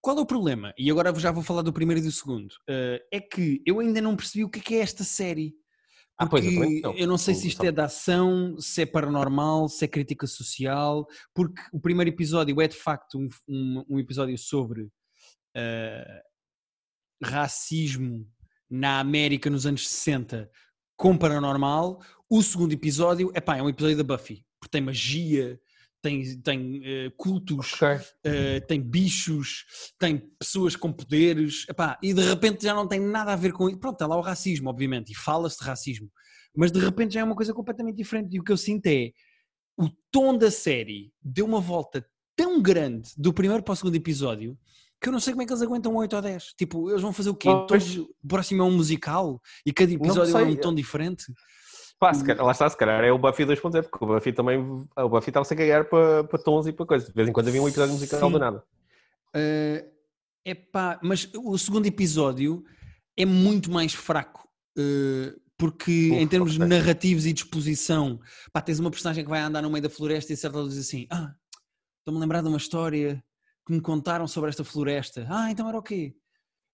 [0.00, 0.74] Qual é o problema?
[0.76, 2.52] E agora já vou falar do primeiro e do segundo.
[2.68, 5.54] Uh, é que eu ainda não percebi o que é, é esta série.
[6.16, 9.84] Ah, pois, eu, eu não sei se isto é de ação, se é paranormal, se
[9.84, 14.82] é crítica social, porque o primeiro episódio é de facto um, um, um episódio sobre
[14.82, 16.22] uh,
[17.22, 18.28] racismo
[18.70, 20.48] na América nos anos 60
[20.96, 22.00] com paranormal.
[22.30, 25.60] O segundo episódio epá, é um episódio da Buffy, porque tem magia,
[26.04, 27.96] tem, tem uh, cultos, okay.
[27.96, 29.64] uh, tem bichos,
[29.98, 33.70] tem pessoas com poderes, epá, e de repente já não tem nada a ver com
[33.70, 33.78] isso.
[33.78, 36.12] Pronto, é lá o racismo, obviamente, e fala-se de racismo,
[36.54, 38.36] mas de repente já é uma coisa completamente diferente.
[38.36, 39.12] E o que eu sinto é
[39.78, 44.58] o tom da série deu uma volta tão grande do primeiro para o segundo episódio
[45.00, 46.44] que eu não sei como é que eles aguentam 8 ou 10.
[46.56, 47.48] Tipo, eles vão fazer o quê?
[47.66, 51.24] Todos, o próximo é um musical e cada episódio é um tom diferente.
[51.98, 54.58] Pá, se, lá está, se calhar é o Buffy 2.0, porque o Buffy também.
[54.58, 57.08] O Buffy estava-se a ganhar para, para tons e para coisas.
[57.08, 58.32] De vez em quando havia um episódio musical Sim.
[58.32, 58.64] do nada.
[59.34, 59.90] Uh,
[60.44, 62.64] epá, mas o segundo episódio
[63.16, 64.48] é muito mais fraco.
[64.76, 66.66] Uh, porque Uf, em termos okay.
[66.66, 68.20] narrativos e disposição,
[68.52, 71.06] pá, tens uma personagem que vai andar no meio da floresta e certa diz assim:
[71.10, 71.32] Ah,
[72.00, 73.22] estou-me a lembrar de uma história
[73.66, 75.26] que me contaram sobre esta floresta.
[75.30, 76.14] Ah, então era o quê?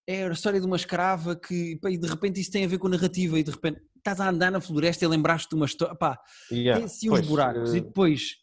[0.07, 2.79] É a história de uma escrava que, pá, e de repente isso tem a ver
[2.79, 5.95] com narrativa e de repente estás a andar na floresta e lembraste de uma história.
[5.95, 6.19] Pá,
[6.51, 7.71] yeah, tem assim uns buracos.
[7.71, 7.77] Uh...
[7.77, 8.35] E depois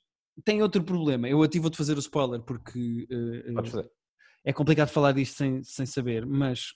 [0.44, 1.28] tem outro problema.
[1.28, 3.90] Eu ati vou-te fazer o spoiler porque uh,
[4.44, 6.72] é complicado falar disto sem, sem saber, mas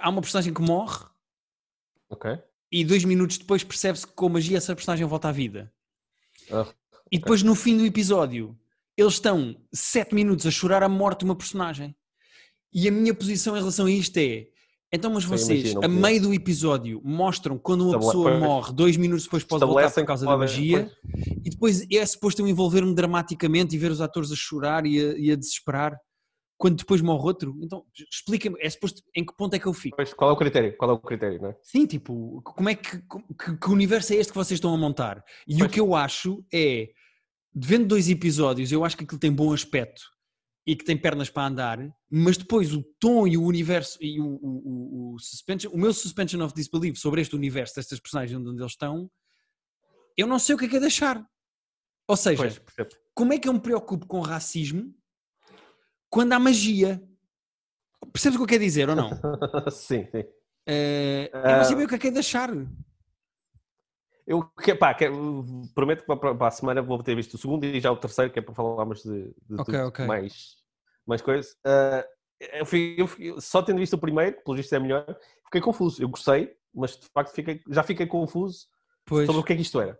[0.00, 1.04] há uma personagem que morre.
[2.08, 2.38] Ok.
[2.72, 5.72] E dois minutos depois percebe-se que com magia essa personagem volta à vida.
[6.48, 6.74] Okay.
[7.10, 8.58] E depois no fim do episódio
[8.96, 11.96] eles estão sete minutos a chorar a morte de uma personagem.
[12.72, 14.48] E a minha posição em relação a isto é
[14.92, 19.44] então, mas vocês, a meio do episódio, mostram quando uma pessoa morre, dois minutos depois
[19.44, 20.90] pode voltar por causa da magia,
[21.44, 25.18] e depois é suposto eu envolver-me dramaticamente e ver os atores a chorar e a,
[25.18, 25.96] e a desesperar
[26.58, 27.56] quando depois morre outro.
[27.62, 29.96] Então, explica-me, é suposto em que ponto é que eu fico?
[29.96, 30.76] Pois, qual é o critério?
[30.76, 31.56] Qual é o critério, não é?
[31.62, 35.24] Sim, tipo, como é que, que, que universo é este que vocês estão a montar?
[35.46, 35.70] E pois.
[35.70, 36.88] o que eu acho é,
[37.54, 40.02] vendo dois episódios, eu acho que aquilo tem bom aspecto
[40.66, 41.78] e que tem pernas para andar,
[42.10, 45.92] mas depois o tom e o universo e o, o, o, o suspension, o meu
[45.92, 49.10] suspension of disbelief sobre este universo, destas personagens onde eles estão,
[50.16, 51.24] eu não sei o que é que é deixar.
[52.06, 52.60] Ou seja, pois,
[53.14, 54.94] como é que eu me preocupo com racismo
[56.10, 57.02] quando há magia?
[58.12, 59.10] Percebes o que eu quero dizer ou não?
[59.70, 60.20] sim, sim.
[60.68, 62.50] Uh, eu não sei o que é que é deixar.
[64.30, 65.06] Eu que, pá, que,
[65.74, 68.32] prometo que para, para, a semana vou ter visto o segundo e já o terceiro,
[68.32, 70.06] que é para falarmos de, de okay, okay.
[70.06, 70.54] mais,
[71.04, 71.50] mais coisas.
[71.66, 72.06] Uh,
[72.38, 75.04] eu fiquei, eu só tendo visto o primeiro, pelo visto é melhor,
[75.46, 76.00] fiquei confuso.
[76.00, 78.68] Eu gostei, mas de facto fiquei, já fiquei confuso
[79.04, 79.26] pois.
[79.26, 79.98] sobre o que é que isto era.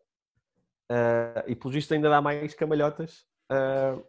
[0.92, 3.26] Uh, e pelo visto ainda dá mais camalhotas.
[3.50, 4.00] Uh...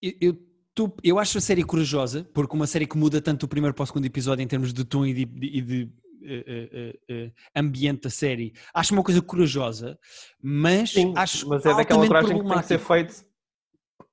[0.00, 0.38] Eu, eu,
[0.74, 3.82] tu, eu acho a série corajosa, porque uma série que muda tanto o primeiro para
[3.82, 8.10] o segundo episódio em termos de tom e de, de, de uh, uh, ambiente da
[8.10, 8.54] série.
[8.72, 9.98] Acho uma coisa corajosa,
[10.42, 13.24] mas Sim, acho mas é daquela coragem que tem que ser feito.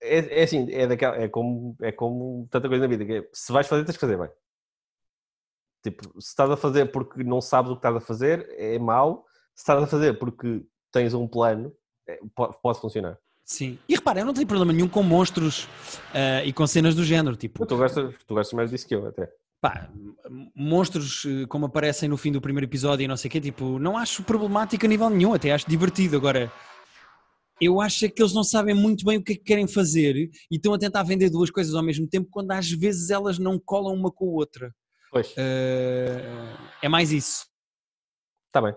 [0.02, 3.30] É, é assim, é, daquela, é, como, é como tanta coisa na vida, que é,
[3.34, 4.30] se vais fazer, tens que fazer bem.
[5.84, 9.26] Tipo, se estás a fazer porque não sabes o que estás a fazer, é mau.
[9.56, 11.74] Se estás a fazer porque tens um plano,
[12.08, 13.18] é, pode, pode funcionar.
[13.44, 13.80] Sim.
[13.88, 15.64] E repara, eu não tenho problema nenhum com monstros
[16.14, 17.36] uh, e com cenas do género.
[17.38, 17.66] Tipo...
[17.66, 19.90] Tu gostas, tu gostas mais disso que eu, até pá,
[20.56, 23.80] monstros eh, como aparecem no fim do primeiro episódio e não sei o quê, tipo,
[23.80, 26.16] não acho problemático a nível nenhum, até acho divertido.
[26.18, 26.52] Agora,
[27.60, 30.16] eu acho é que eles não sabem muito bem o que é que querem fazer
[30.16, 33.60] e estão a tentar vender duas coisas ao mesmo tempo quando às vezes elas não
[33.60, 34.76] colam uma com a outra.
[35.12, 35.32] Pois.
[35.32, 37.48] Uh, é mais isso.
[38.48, 38.76] Está bem.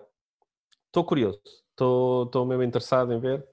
[0.87, 1.39] Estou curioso.
[1.71, 3.45] Estou mesmo interessado em ver.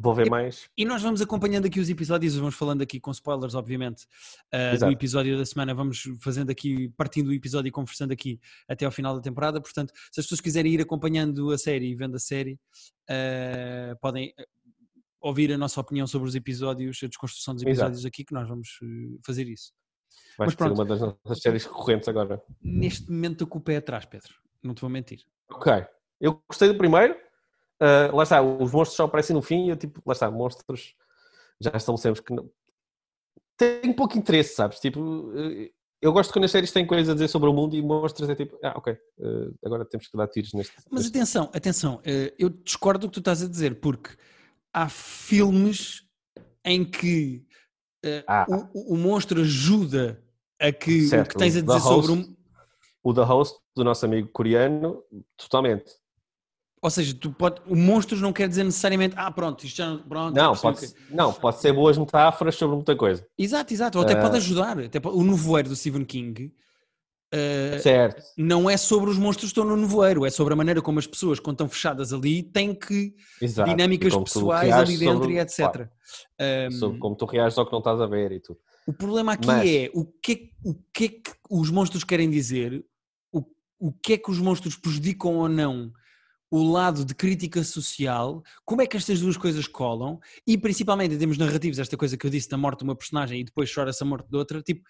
[0.00, 0.68] Vou ver e, mais.
[0.76, 4.06] E nós vamos acompanhando aqui os episódios, vamos falando aqui com spoilers, obviamente,
[4.54, 5.74] uh, do episódio da semana.
[5.74, 9.60] Vamos fazendo aqui, partindo do episódio e conversando aqui até ao final da temporada.
[9.60, 12.58] Portanto, se as pessoas quiserem ir acompanhando a série e vendo a série,
[13.10, 14.46] uh, podem eh,
[15.20, 18.08] ouvir a nossa opinião sobre os episódios, a desconstrução dos episódios Exato.
[18.08, 18.78] aqui, que nós vamos
[19.24, 19.72] fazer isso.
[20.38, 22.42] Vai Mas pronto, uma das nossas séries recorrentes agora.
[22.62, 24.32] Neste momento a culpa é atrás, Pedro.
[24.62, 25.24] Não te vou mentir.
[25.50, 25.72] Ok.
[26.20, 27.16] Eu gostei do primeiro,
[27.80, 30.94] Uh, lá está, os monstros só aparecem no fim e eu tipo, lá está, monstros
[31.60, 32.50] já estabelecemos que não.
[33.56, 34.80] Tem pouco interesse, sabes?
[34.80, 37.82] Tipo, uh, eu gosto quando as séries têm coisas a dizer sobre o mundo e
[37.82, 40.74] monstros é tipo, ah, ok, uh, agora temos que dar tiros neste.
[40.90, 41.16] Mas neste...
[41.16, 44.10] atenção, atenção, uh, eu discordo do que tu estás a dizer, porque
[44.72, 46.06] há filmes
[46.64, 47.44] em que
[48.26, 48.46] ah.
[48.48, 50.22] o, o, monstro ajuda
[50.58, 51.26] a que certo.
[51.26, 52.36] o que tens a dizer sobre um.
[53.02, 55.02] O The Host do nosso amigo coreano,
[55.36, 55.99] totalmente.
[56.82, 59.98] Ou seja, tu pode, o monstros não quer dizer necessariamente, ah, pronto, isto já.
[59.98, 61.14] Pronto, não, pode, que...
[61.14, 63.26] não, pode ser boas metáforas sobre muita coisa.
[63.36, 63.98] Exato, exato.
[63.98, 64.22] Ou até uh...
[64.22, 64.78] pode ajudar.
[64.78, 65.16] Até pode...
[65.16, 66.50] O nevoeiro do Stephen King.
[67.32, 68.22] Uh, certo.
[68.36, 71.06] Não é sobre os monstros que estão no nevoeiro, é sobre a maneira como as
[71.06, 73.14] pessoas, quando estão fechadas ali, têm que.
[73.40, 73.70] Exato.
[73.70, 75.88] dinâmicas pessoais ali dentro sobre, e etc.
[76.40, 76.70] Um...
[76.72, 78.58] Sobre como tu reages ao que não estás a ver e tudo.
[78.86, 79.68] O problema aqui Mas...
[79.68, 82.84] é o que, é, o que é que os monstros querem dizer,
[83.30, 83.44] o,
[83.78, 85.92] o que é que os monstros prejudicam ou não
[86.50, 91.18] o lado de crítica social, como é que estas duas coisas colam e principalmente em
[91.18, 94.02] termos narrativos, esta coisa que eu disse da morte de uma personagem e depois chora-se
[94.02, 94.82] a morte de outra, tipo,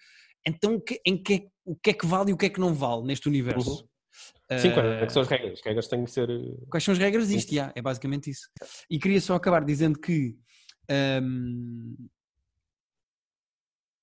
[0.45, 3.03] então em que, o que é que vale e o que é que não vale
[3.03, 3.83] neste universo?
[4.49, 4.57] Uhum.
[4.57, 5.53] Sim, quais é que são as regras?
[5.53, 6.29] As regras têm que ser.
[6.29, 7.51] Eh, quais são as regras disto?
[7.51, 8.49] Yeah, é basicamente isso.
[8.89, 10.35] E queria só acabar dizendo que
[11.23, 11.95] um,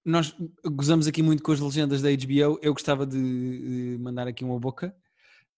[0.07, 2.59] nós gozamos aqui muito com as legendas da HBO.
[2.63, 4.97] Eu gostava de mandar aqui uma boca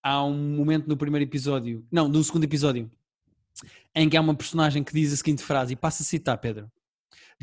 [0.02, 2.90] há um momento no primeiro episódio, não, no segundo episódio,
[3.94, 6.70] em que há uma personagem que diz a seguinte frase, e passa a citar, Pedro.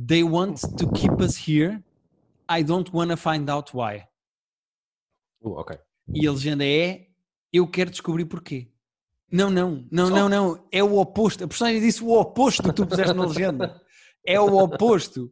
[0.06, 1.84] They want to keep us here.
[2.50, 4.04] I don't want to find out why.
[5.42, 5.78] Uh, ok.
[6.14, 7.08] E a legenda é:
[7.52, 8.68] Eu quero descobrir porquê.
[9.30, 10.68] Não, não, não, não, não.
[10.72, 11.44] É o oposto.
[11.44, 13.82] A personagem disse o oposto do que tu puseste na legenda.
[14.26, 15.32] É o oposto.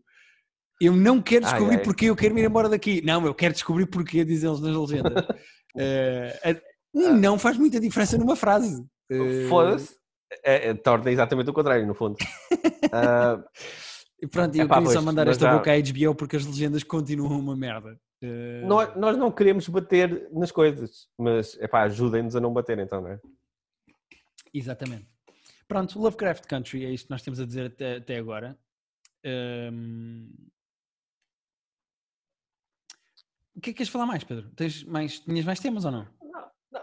[0.81, 1.83] Eu não quero descobrir ai, ai.
[1.83, 3.01] porquê, eu quero ir embora daqui.
[3.01, 5.23] Não, eu quero descobrir porquê, dizem eles nas legendas.
[5.75, 6.59] uh,
[6.95, 8.85] um não faz muita diferença numa frase.
[9.49, 9.95] Foda-se.
[10.43, 12.15] É, é, torna exatamente o contrário, no fundo.
[12.15, 13.43] uh,
[14.21, 15.53] e pronto, eu queria só mandar esta já...
[15.53, 17.99] boca à HBO porque as legendas continuam uma merda.
[18.23, 18.65] Uh...
[18.65, 23.11] Nós, nós não queremos bater nas coisas, mas epá, ajudem-nos a não bater então, não
[23.11, 23.19] é?
[24.53, 25.07] Exatamente.
[25.67, 28.57] Pronto, Lovecraft Country é isto que nós temos a dizer até, até agora.
[29.25, 30.29] Um...
[33.55, 34.49] O que é que queres falar mais, Pedro?
[34.51, 36.07] Tens mais, tinhas mais temas ou não?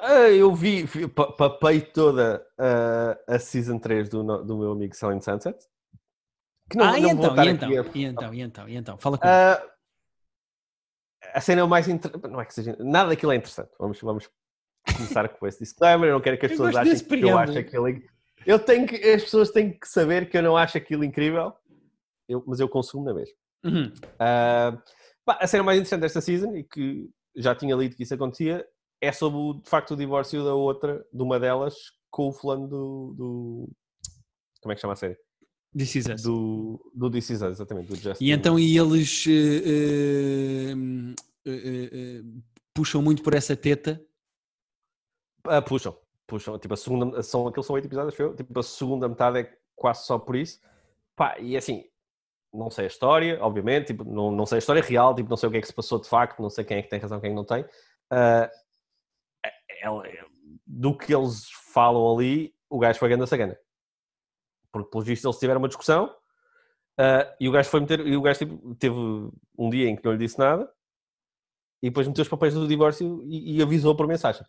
[0.05, 5.21] Ah, eu vi, vi papei toda a, a Season 3 do, do meu amigo Selling
[5.21, 5.57] Sunset.
[6.69, 7.73] Que não, ah, não e, então, e, então, a...
[7.73, 9.37] e então, e então, e então, fala comigo.
[9.37, 9.73] Uh,
[11.33, 13.71] a cena mais interessante, não é que seja, nada daquilo é interessante.
[13.79, 14.29] Vamos, vamos
[14.97, 16.09] começar com esse disclaimer.
[16.09, 17.87] Eu não quero que as pessoas achem que eu acho aquilo.
[18.45, 21.53] Eu tenho que, as pessoas têm que saber que eu não acho aquilo incrível,
[22.29, 23.37] eu, mas eu consumo na mesma.
[23.65, 23.87] Uhum.
[23.87, 24.83] Uh,
[25.25, 28.67] pá, a cena mais interessante desta season, e que já tinha lido que isso acontecia,
[29.03, 31.75] é sobre o, de facto o divórcio da outra, de uma delas,
[32.09, 33.15] com o fulano do.
[33.17, 33.69] do
[34.61, 35.19] como é que chama a série?
[35.77, 36.23] This Is Us.
[36.23, 37.89] Do, do This Is Us, exatamente.
[37.89, 38.25] Do Justin.
[38.25, 44.01] E então e eles uh, uh, uh, puxam muito por essa teta?
[45.45, 46.57] Ah, puxam, puxam.
[46.61, 50.07] Tipo, a segunda, são, aqueles são oito episódios, eu, tipo, a segunda metade é quase
[50.07, 50.61] só por isso.
[51.17, 51.85] Pá, e assim,
[52.55, 55.49] não sei a história, obviamente, tipo, não, não sei a história real, tipo, não sei
[55.49, 57.21] o que é que se passou de facto, não sei quem é que tem razão,
[57.21, 57.63] quem é não tem.
[57.63, 58.49] Uh,
[60.67, 63.57] do que eles falam ali, o gajo foi ganhando a sagana.
[64.73, 66.07] Porque, pelo visto, eles tiveram uma discussão
[66.99, 68.07] uh, e o gajo foi meter.
[68.07, 68.97] E o gajo tipo, teve
[69.59, 70.73] um dia em que não lhe disse nada
[71.83, 74.47] e depois meteu os papéis do divórcio e, e avisou por mensagem.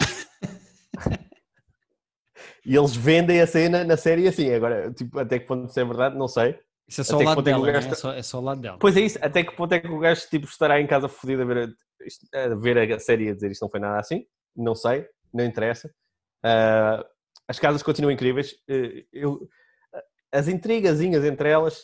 [2.64, 4.52] e eles vendem a cena na série assim.
[4.52, 6.60] Agora, tipo, até que ponto isso é verdade, não sei.
[6.88, 8.78] Isso é só o lado é dela, é, é, só, é só o lado dela.
[8.78, 11.42] Pois é isso, até que ponto é que o gajo tipo, estará em casa fodido
[11.42, 11.76] a ver
[12.32, 14.24] a, a ver a série e a dizer isto não foi nada assim?
[14.54, 15.88] Não sei não interessa.
[16.44, 17.04] Uh,
[17.46, 18.52] as casas continuam incríveis.
[18.68, 19.48] Uh, eu,
[20.32, 21.80] as intrigazinhas entre elas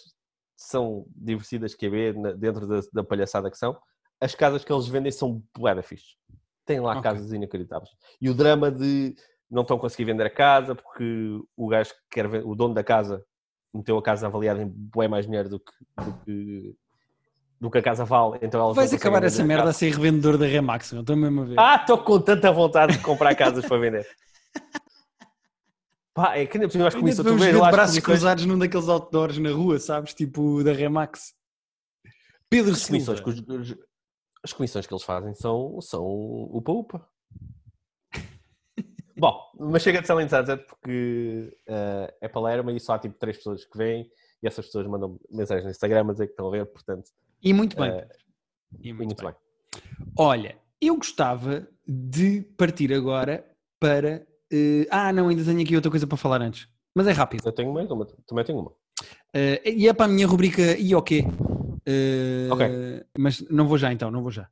[0.57, 3.79] são divertidas que ver dentro da, da, palhaçada que são.
[4.21, 6.17] As casas que eles vendem são bué fixe.
[6.65, 7.03] Tem lá okay.
[7.03, 7.91] casas inacreditáveis.
[8.21, 9.15] E o drama de
[9.51, 13.25] não estão conseguindo vender a casa porque o gajo que quer o dono da casa
[13.73, 15.73] meteu a casa avaliada em bué mais dinheiro do que,
[16.05, 16.77] do que
[17.61, 18.41] do que a casa vale.
[18.43, 21.61] Então Vais acabar essa merda a ser revendedor da Remax, não estou mesmo a ver.
[21.61, 24.07] Ah, estou com tanta vontade de comprar casas para vender.
[26.13, 29.39] Pá, é que ainda eu acho que isso tu ver braços cruzados num daqueles outdoors
[29.39, 30.13] na rua, sabes?
[30.13, 31.35] Tipo da Remax.
[32.51, 33.77] Pedro as comissões, que os,
[34.43, 36.05] as comissões que eles fazem são, são
[36.51, 37.09] upa-upa.
[39.17, 43.37] Bom, mas chega de Selling Sunset porque uh, é Palermo e só há tipo três
[43.37, 44.11] pessoas que vêm
[44.43, 47.11] e essas pessoas mandam mensagens no Instagram a dizer que estão a ver, portanto
[47.43, 47.91] e muito bem.
[47.91, 48.07] Uh,
[48.81, 49.33] e muito, muito bem.
[49.33, 50.13] bem.
[50.17, 53.45] Olha, eu gostava de partir agora
[53.81, 54.25] para.
[54.53, 56.69] Uh, ah, não, ainda tenho aqui outra coisa para falar antes.
[56.95, 57.45] Mas é rápido.
[57.45, 58.71] Eu tenho mais uma, também tenho uma.
[58.71, 61.25] Uh, e é para a minha rubrica E o quê?
[62.51, 62.69] Ok.
[63.19, 64.49] Mas não vou já então, não vou já.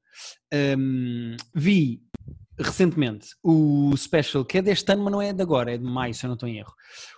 [0.53, 2.03] Um, vi
[2.63, 6.15] recentemente o special, que é deste ano, mas não é de agora, é de maio,
[6.15, 6.73] se eu não estou em erro.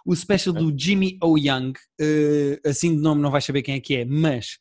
[0.06, 1.36] O special do Jimmy O.
[1.38, 4.58] Young, uh, assim de nome não vais saber quem é que é, mas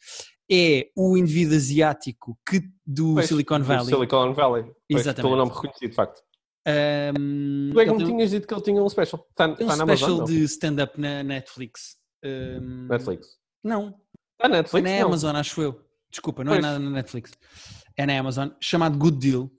[0.51, 3.85] é o indivíduo asiático que, do Pois, Silicon do Valley.
[3.93, 4.63] Silicon Valley.
[4.63, 5.21] Pois, Exatamente.
[5.21, 6.21] Pelo nome reconhecido, de facto.
[6.67, 9.25] Um, Tu é que me tem- tinhas dito que ele tinha um special.
[9.29, 10.25] Está, tem um está na special Amazon, não?
[10.25, 11.95] de stand-up na Netflix.
[12.23, 13.27] Um, Netflix.
[13.63, 13.95] Não,
[14.33, 14.89] Está na Netflix?
[14.91, 15.07] na não.
[15.07, 15.81] Amazon, acho eu.
[16.11, 16.65] Desculpa, não é Pois.
[16.65, 17.31] nada na Netflix.
[17.97, 19.51] É na Amazon, chamado Good Deal.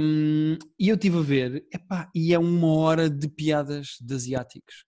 [0.00, 4.84] Um, e eu estive a ver, epá, e é uma hora de piadas de asiáticos.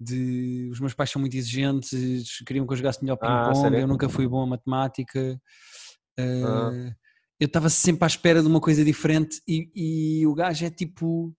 [0.00, 3.78] De, os meus pais são muito exigentes, queriam que eu jogasse melhor Ah, ping-pong, sério?
[3.80, 5.40] eu nunca fui bom a matemática.
[6.18, 6.96] Uh, Ah.
[7.40, 9.70] Eu estava sempre à espera de uma coisa diferente e,
[10.20, 11.32] e o gajo é tipo.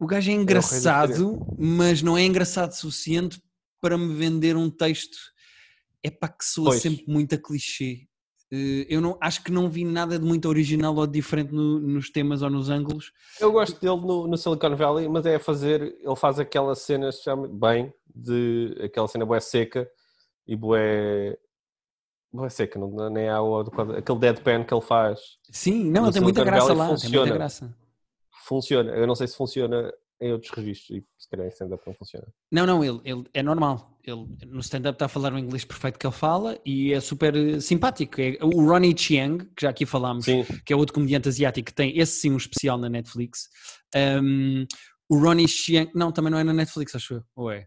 [0.00, 3.38] O gajo é coisa engraçado, mas não é engraçado o suficiente
[3.82, 5.18] para me vender um texto.
[6.02, 6.80] É para que soa Pois.
[6.80, 8.07] sempre muito a clichê.
[8.50, 12.10] Eh, Eu não, acho que não vi nada de muito original ou diferente no- nos
[12.10, 13.12] temas ou nos ângulos.
[13.40, 15.82] Eu gosto dele no, no Silicon Valley, mas é a fazer.
[16.00, 19.88] Ele faz aquela cena chama- bem, de aquela cena bué seca
[20.46, 21.36] e bué.
[22.32, 23.38] bué seca, não, não é a
[23.98, 25.20] aquele deadpan que ele faz.
[25.50, 27.34] Sim, não, No tem muita graça Valley lá, tem muita funciona.
[27.34, 27.76] graça.
[28.46, 28.90] Funciona.
[28.92, 32.26] Eu não sei se funciona em outros registros e se calhar em stand-up não funciona.
[32.50, 33.98] Não, não, ele, ele é normal.
[34.04, 37.36] Ele no stand-up está a falar o inglês perfeito que ele fala e é super
[37.36, 38.20] eh, simpático.
[38.20, 41.74] É, o Ronnie Chiang, que já aqui falámos, Sim, que é outro comediante asiático que
[41.74, 43.48] tem esse sim um especial na Netflix.
[43.94, 44.66] Um,
[45.08, 47.22] o Ronnie Chiang, não, também não é na Netflix, acho eu.
[47.36, 47.66] Ou é?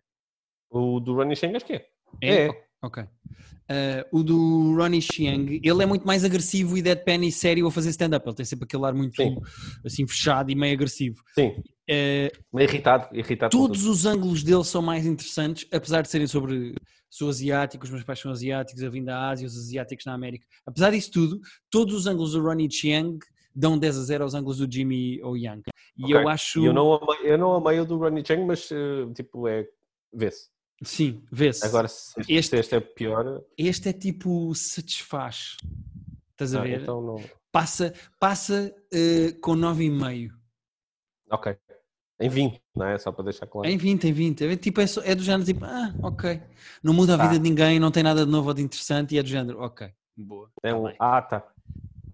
[0.72, 1.86] o do Ronnie Chang acho que é.
[2.22, 2.47] É?
[2.47, 2.49] É.
[2.82, 3.04] Ok.
[3.04, 7.72] Uh, o do Ronnie Chiang, ele é muito mais agressivo e deadpan e sério a
[7.72, 8.28] fazer stand-up.
[8.28, 9.38] Ele tem sempre aquele ar muito Sim.
[9.86, 11.22] assim fechado e meio agressivo.
[11.36, 11.54] Sim,
[11.92, 13.10] Uh, irritado.
[13.14, 16.74] irritado todos os ângulos dele são mais interessantes, apesar de serem sobre.
[17.10, 20.48] Sou asiático, os meus pais são asiáticos, eu vim da Ásia, os asiáticos na América.
[20.66, 23.20] Apesar disso tudo, todos os ângulos do Ronnie Chiang
[23.54, 25.64] dão 10 a 0 aos ângulos do Jimmy O Yang.
[25.98, 26.16] E Ok.
[26.16, 26.66] eu acho.
[26.66, 29.68] Eu não, amei, eu não amei o do Ronnie Chang, mas eh, tipo, é.
[30.14, 30.50] Vê-se.
[30.84, 31.66] Sim, vê-se.
[31.66, 35.58] Agora, se este, Este- este é pior, Este é tipo satisfaz.
[36.32, 36.82] Estás a ah, ver?
[36.82, 37.22] então não.
[37.52, 40.32] Passa, passa eh, com 9,5.
[41.30, 41.56] Ok.
[42.22, 42.97] Em 20, não é?
[42.97, 43.67] Só para deixar claro.
[43.69, 44.45] Em 20, em 20.
[44.45, 46.41] É, tipo, é, só- é do género tipo, ah, ok.
[46.84, 47.28] Não muda a Tá.
[47.28, 49.59] vida de ninguém, não tem nada de novo ou de interessante e é do género,
[49.61, 50.49] ok, boa.
[50.63, 50.84] É tá um.
[50.84, 50.95] bem.
[50.99, 51.47] Ah, tá.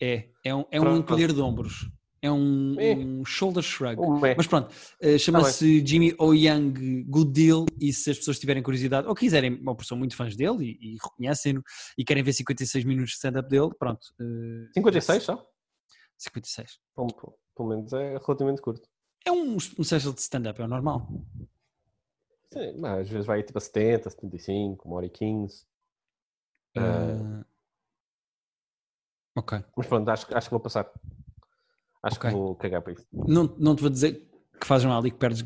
[0.01, 1.89] É, é um, é um encolher de ombros.
[2.19, 2.95] É um, É.
[2.95, 4.01] um shoulder shrug.
[4.01, 4.33] Um meh.
[4.35, 9.07] Mas pronto, eh, chama-se Jimmy O Young Good Deal e se as pessoas tiverem curiosidade
[9.07, 11.61] ou quiserem, ou são muito fãs dele e, e reconhecem-no
[11.97, 14.01] e querem ver 56 minutos de stand-up dele, pronto.
[14.19, 15.45] eh, 56 só?
[16.17, 16.79] 56.
[16.95, 17.07] Pelo,
[17.55, 18.87] pelo menos é relativamente curto.
[19.28, 21.05] É um, um special de stand-up, é o normal.
[22.53, 25.65] Sim, mas às vezes vai tipo a 70, 75, uma hora e 15.
[26.78, 27.43] Eh,
[29.36, 29.65] ok.
[29.75, 30.89] Mas pronto, acho, acho que vou passar.
[32.01, 32.30] Acho Ok.
[32.30, 33.05] que vou cagar para isso.
[33.11, 34.25] Não, não te vou dizer
[34.61, 35.43] que fazes mal e que perdes.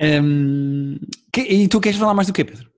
[0.00, 0.98] Hum,
[1.30, 2.72] que- e tu queres falar mais do que, Pedro?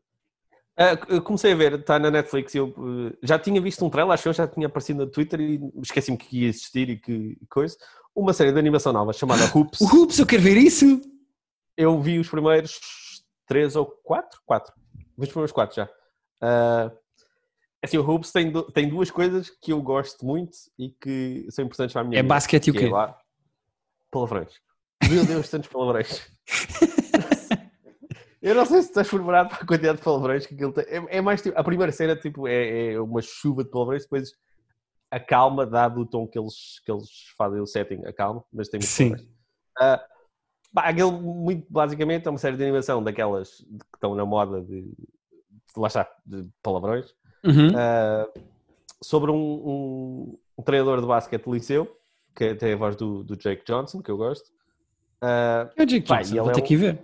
[1.09, 2.55] Eu comecei a ver, está na Netflix.
[2.55, 5.41] Eu eh, já tinha visto um trailer, acho que eu já tinha aparecido no Twitter
[5.41, 7.77] e esqueci-me que ia existir e que coisa.
[8.15, 9.81] Uma série de animação nova chamada Hoops.
[9.81, 11.01] O Hoops, eu quero ver isso!
[11.77, 12.79] Eu vi os primeiros
[13.47, 14.41] três ou quatro?
[14.47, 14.73] Quatro.
[15.17, 15.89] Vi os primeiros quatro já.
[16.41, 16.93] Ah,
[17.83, 21.93] assim, o Hoops tem, tem duas coisas que eu gosto muito e que são importantes
[21.93, 22.35] para a minha É vida.
[22.35, 22.85] basquete e o quê?
[22.87, 23.19] É lá,
[24.13, 24.53] palavrões.
[25.09, 26.23] Meu Deus, tantos palavrões.
[28.41, 30.85] Eu não sei se estás preparado para a quantidade de palavrões que aquilo tem.
[30.85, 34.33] É, é mais tipo, a primeira cena tipo, é, é uma chuva de palavrões, depois
[35.11, 38.95] acalma, dado o tom que eles, que eles fazem o setting, acalma, mas tem muitos
[38.95, 39.15] Sim.
[40.75, 44.83] pá, aquele, muito basicamente, é uma série de animação daquelas que estão na moda de,
[44.83, 44.97] de
[45.77, 47.15] lá está, de palavrões,
[47.45, 47.69] Uhum.
[47.77, 48.29] ah,
[49.03, 51.97] sobre um, um, um treinador de basquete liceu,
[52.35, 54.51] que tem a voz do, do Jake Johnson, que eu gosto.
[55.23, 57.03] Ah, É o Jake Pá, Johnson, e ele vou é ter um- que ver.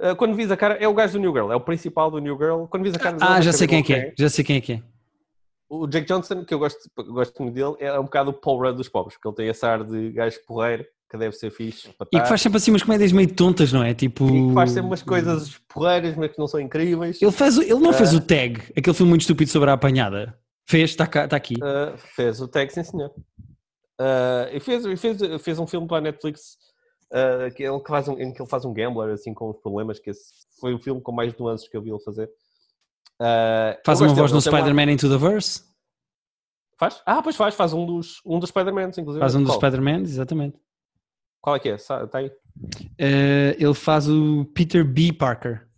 [0.00, 2.18] Ah, quando vis a cara, é o gajo do New Girl, é o principal do
[2.18, 2.64] New Girl.
[2.66, 4.56] Quando vis a cara Ah, já saber sei quem é que é, já sei quem
[4.56, 4.82] é que é.
[5.68, 8.76] O Jake Johnson, que eu gosto, gosto muito dele, é um bocado o Paul Rudd
[8.76, 12.20] dos pobres, porque ele tem esse ar de gajo porreiro, que deve ser fixe E
[12.20, 13.94] que faz sempre assim umas comédias meio tontas, não é?
[13.94, 14.26] Tipo.
[14.28, 17.20] E que faz sempre umas coisas porreiras, mas que não são incríveis.
[17.20, 18.16] Ele, faz, ele não fez Ah.
[18.16, 20.38] o tag, aquele filme muito estúpido sobre a apanhada.
[20.66, 21.54] Fez, está tá aqui.
[21.54, 23.10] Uh, fez o tag, sim senhor.
[24.00, 26.56] Uh, e fez, fez, fez um filme para a Netflix
[27.12, 29.98] uh, que ele faz um, em que ele faz um gambler assim com os problemas,
[29.98, 30.10] que
[30.60, 32.30] foi o filme com mais nuances que eu vi ele fazer.
[33.20, 35.64] Uh, Faz uma voz no Spider-Man Into the Verse.
[36.78, 37.02] Faz?
[37.04, 39.20] Ah, pois faz, faz um dos, um dos Spider-Mans, inclusive.
[39.20, 39.60] Faz um dos Qual?
[39.60, 40.56] Spider-Man, exatamente.
[41.42, 41.74] Qual é que é?
[41.74, 42.30] Está aí?
[42.98, 45.12] Eh, ele faz o Peter B.
[45.12, 45.68] Parker.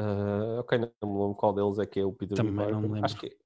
[0.00, 2.74] Uh, ok, não me lembro qual deles é que é o Peter Também Parker.
[2.74, 3.04] não me lembro.
[3.04, 3.36] Acho que é.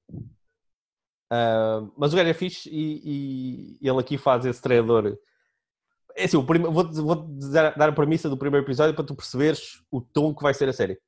[1.31, 5.19] Uh, mas o gajo é fixe e, e ele aqui faz esse treinador.
[6.19, 6.65] É assim, o prime...
[6.65, 7.17] vou, vou
[7.51, 10.73] dar, a premissa do primeiro episódio para tu perceberes o tom que vai ser a
[10.73, 10.99] série.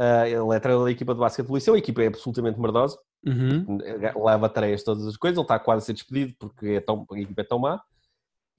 [0.00, 2.96] Uh, ele é treinador da equipa de basquete do Liceu, a equipa é absolutamente merdosa,
[3.26, 3.78] Uhum.
[4.24, 7.18] leva tareias todas as coisas, ele está quase a ser despedido porque é tão, a
[7.18, 7.82] equipa é tão má.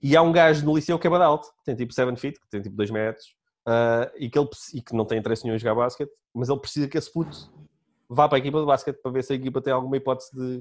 [0.02, 2.40] E há um gajo no Liceu que é bada alto, que tem tipo 7 feet,
[2.40, 3.26] que tem tipo 2 metros,
[3.68, 6.60] uh, e, que ele, e que não tem interesse nenhum em jogar basquete, mas ele
[6.60, 7.52] precisa que esse puto
[8.08, 10.60] vá para a equipa de basquete para ver se a equipa tem alguma hipótese de,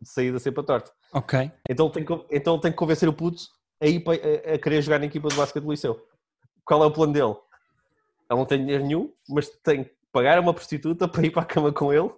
[0.00, 0.92] de sair da cepa torta.
[1.12, 1.50] Ok.
[1.68, 3.42] Então ele, tem então ele tem que convencer o puto
[3.80, 6.06] a, a, a querer jogar na equipa de basquete do Liceu.
[6.64, 7.34] Qual é o plano dele?
[8.30, 11.46] Ele não tem dinheiro nenhum, mas tem que pagar uma prostituta para ir para a
[11.46, 12.10] cama com ele,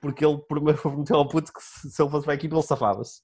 [0.00, 3.22] porque ele prometeu ao puto que se, se ele fosse para a equipa ele safava-se.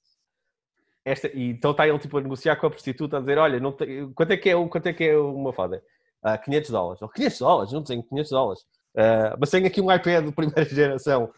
[1.05, 3.70] Esta, e então está ele tipo, a negociar com a prostituta, a dizer: Olha, não
[3.70, 5.82] tem, quanto, é que é, quanto é que é uma foda?
[6.22, 7.03] Ah, 500 dólares.
[7.03, 7.72] Ele, 500 dólares?
[7.72, 8.66] Não tenho 500 dólares.
[8.97, 11.32] Ah, mas tenho aqui um iPad de primeira geração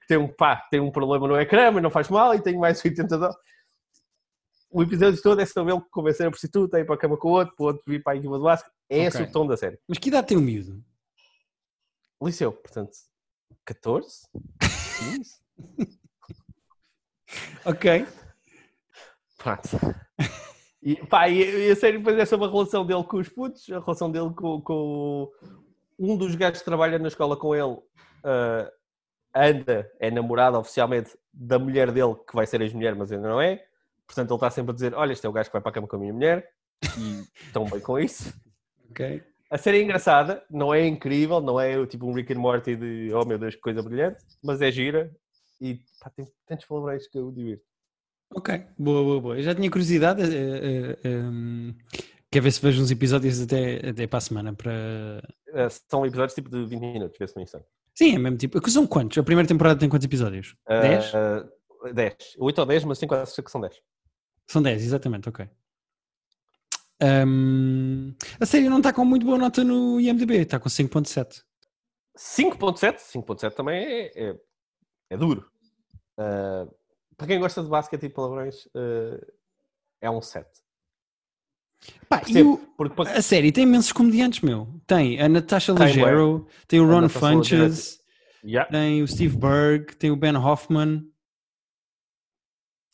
[0.00, 2.60] que tem um, pá, tem um problema no ecrã, mas não faz mal, e tenho
[2.60, 3.36] mais 80 dólares.
[4.74, 7.30] O episódio todo é sobre ele convencer a prostituta ir para a cama com o
[7.30, 8.72] outro, para o outro vir para a equipa de basquete.
[8.90, 9.28] É esse Ok.
[9.28, 9.78] o tom da série.
[9.86, 10.84] Mas que idade tem o miúdo?
[12.20, 12.90] Liceu, portanto,
[13.64, 14.22] 14?
[14.98, 15.44] 15?
[17.64, 18.06] Ok.
[19.38, 19.68] Pronto.
[20.82, 23.68] E, pá, e, e a série depois é sobre a relação dele com os putos,
[23.70, 25.32] a relação dele com, com
[25.98, 27.78] um dos gajos que trabalha na escola com ele,
[28.22, 28.70] ah,
[29.34, 33.64] anda, é namorado oficialmente da mulher dele, que vai ser ex-mulher, mas ainda não é.
[34.06, 35.74] Portanto, ele está sempre a dizer: Olha, este é o gajo que vai para a
[35.74, 36.48] cama com a minha mulher,
[36.98, 38.32] e estão bem com isso.
[38.90, 39.22] Ok.
[39.50, 43.12] A série é engraçada, não é incrível, não é tipo um Rick and Morty de
[43.12, 45.10] oh meu Deus, que coisa brilhante, mas é gira
[45.60, 47.64] e pá, tem tantos palavrões que eu divirto.
[48.34, 48.64] Ok.
[48.78, 49.36] Boa, boa, boa.
[49.36, 50.22] Eu já tinha curiosidade.
[50.22, 51.72] eh, eh, ehm,
[52.30, 55.22] quer ver se vejo uns episódios até, até para a semana para.
[55.52, 57.66] Ah, são episódios tipo de 20 minutos, vê-se no instante.
[57.94, 58.60] Sim, é mesmo tipo.
[58.60, 59.18] que São quantos?
[59.18, 60.56] A primeira temporada tem quantos episódios?
[60.68, 61.12] 10?
[61.94, 62.16] 10.
[62.38, 63.80] 8 ou 10, mas tenho quase certeza que são 10.
[64.46, 65.48] São 10, exatamente, ok.
[67.00, 71.42] Ahm, a série não está com muito boa nota no IMDB, está com 5.7.
[72.16, 74.36] 5.7, 5.7 também é, é,
[75.10, 75.50] é duro.
[76.16, 76.66] Ah,
[77.16, 79.20] para quem gosta de basquete e palavrões, ah,
[80.00, 80.48] é um 7.
[82.08, 84.80] Pá, o- porque a série tem imensos comediantes, meu.
[84.86, 87.08] Tem a Natasha Tem, Leggero, tem o Ron.
[87.08, 88.02] Funches,
[88.42, 88.70] Yeah.
[88.70, 91.02] tem o Steve Berg, tem o Ben Hoffman,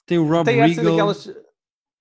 [0.07, 0.85] tem o Rob Tem Riggle.
[0.85, 1.29] daquelas.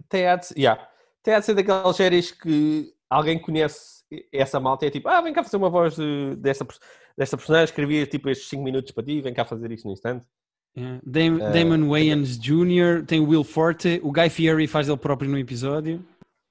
[0.09, 0.89] Tem a de, yeah.
[1.23, 4.03] tem a de ser daquelas séries que alguém conhece
[4.33, 6.65] essa malta e é tipo, ah, vem cá fazer uma voz de- desta,
[7.17, 10.25] desta personagem, escrevi tipo estes 5 minutos para ti, vem cá fazer isto no instante.
[10.77, 11.01] Yeah.
[11.05, 15.29] Dam- Eh, Damon Wayans Jr., tem o Will Forte, o Guy Fieri faz ele próprio
[15.29, 16.03] no episódio.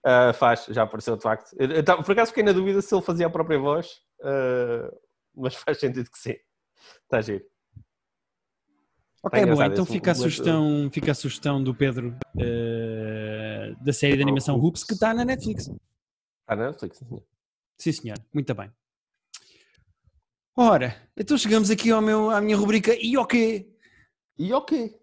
[0.04, 1.52] Ah, faz, já apareceu de facto.
[1.59, 4.90] Eu- eu tava- por acaso fiquei na dúvida se ele fazia a própria voz, ah,
[5.34, 6.34] mas faz sentido que sim.
[7.04, 7.44] Está giro.
[9.22, 14.22] Ok, bom, então fica a, sugestão, fica a sugestão do Pedro eh, da série de
[14.22, 14.84] animação Hoops.
[14.84, 15.68] Que está na Netflix.
[15.68, 16.98] Está na Netflix.
[16.98, 17.22] sim.
[17.78, 18.70] Sim, senhor, muito bem.
[20.56, 23.68] Ora, então chegamos aqui ao meu, à minha rubrica E o quê?
[24.38, 24.98] E ok.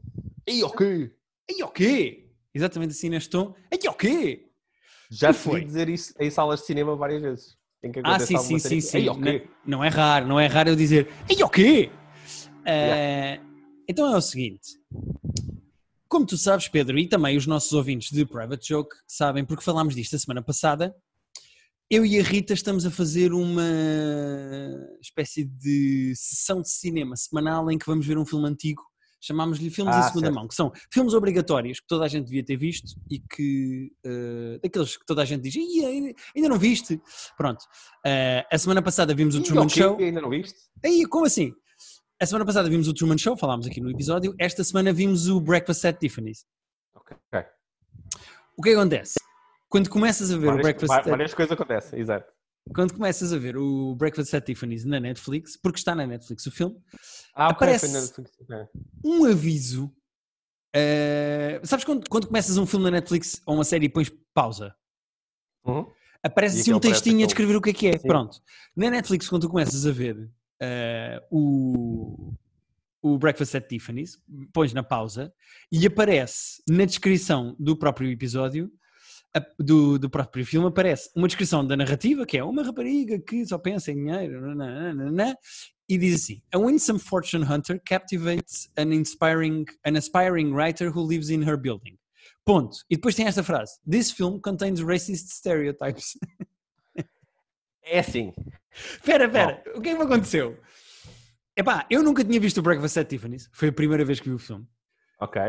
[0.48, 1.12] E ok.
[1.50, 2.30] E o quê?
[2.54, 3.54] Exatamente assim neste tom.
[3.72, 4.50] E o quê?
[5.10, 7.58] Já vi dizer isso em salas de cinema várias vezes.
[8.04, 9.10] Ah, sim, sim, sim, sim.
[9.10, 9.48] Ok.
[9.66, 11.92] Não, não é raro, não é raro eu dizer E o quê?
[12.66, 13.40] Eh,
[13.88, 14.80] então é o seguinte.
[16.08, 19.96] Como tu sabes, Pedro, e também os nossos ouvintes de Private Joke sabem, porque falámos
[19.96, 20.96] disto a semana passada,
[21.90, 23.64] eu e a Rita estamos a fazer uma
[25.02, 28.82] espécie de sessão de cinema semanal em que vamos ver um filme antigo.
[29.22, 30.36] Chamámos-lhe filmes Ah, em segunda certo.
[30.36, 34.60] mão, que são filmes obrigatórios que toda a gente devia ter visto e que eh,
[34.62, 37.02] daqueles que toda a gente diz, "Ih, ainda, não viste.
[37.36, 37.66] Pronto.
[38.06, 39.98] Eh, a semana passada vimos o Truman ok, Show.
[39.98, 40.60] Ainda não viste?
[40.84, 41.52] Aí, como assim?
[42.22, 44.34] A semana passada vimos o Truman Show, falámos aqui no episódio.
[44.40, 46.46] Esta semana vimos o Breakfast at Tiffany's.
[46.96, 47.18] Ok.
[48.58, 49.16] O que acontece?
[49.68, 52.32] Quando começas a ver o Várias, Breakfast va- at, várias coisas acontecem, exato.
[52.74, 56.52] quando começas a ver o Breakfast at Tiffany's na Netflix, porque está na Netflix o
[56.52, 56.78] filme,
[57.36, 58.56] Ah, Aparece- foi na Netflix, ok.
[59.04, 59.94] um aviso.
[60.74, 64.74] eh, sabes quando, quando começas um filme na Netflix ou uma série e pões pausa?
[65.66, 65.86] Uhum.
[66.24, 67.98] Aparece E assim um textinho a descrever o que é que é.
[67.98, 68.08] Sim.
[68.08, 68.42] Pronto.
[68.76, 70.30] Na Netflix, quando tu começas a ver
[70.60, 72.34] eh, o,
[73.02, 74.20] o Breakfast at Tiffany's,
[74.54, 75.34] pões na pausa
[75.72, 78.72] e aparece na descrição do próprio episódio,
[79.60, 83.58] do, do próprio filme, aparece uma descrição da narrativa, que é uma rapariga que só
[83.58, 85.38] pensa em dinheiro, nananana,
[85.88, 91.30] e diz assim: A winsome fortune hunter captivates an inspiring, an aspiring writer who lives
[91.30, 91.98] in her building.
[92.46, 92.78] Ponto.
[92.90, 96.18] E depois tem esta frase: This film contains racist stereotypes.
[97.88, 98.34] É assim.
[98.76, 100.60] Espera, espera, o que é que me aconteceu?
[101.58, 104.36] Epá, eu nunca tinha visto o Breakfast at Tiffany's, foi a primeira vez que vi
[104.36, 104.66] o filme.
[105.22, 105.42] Ok.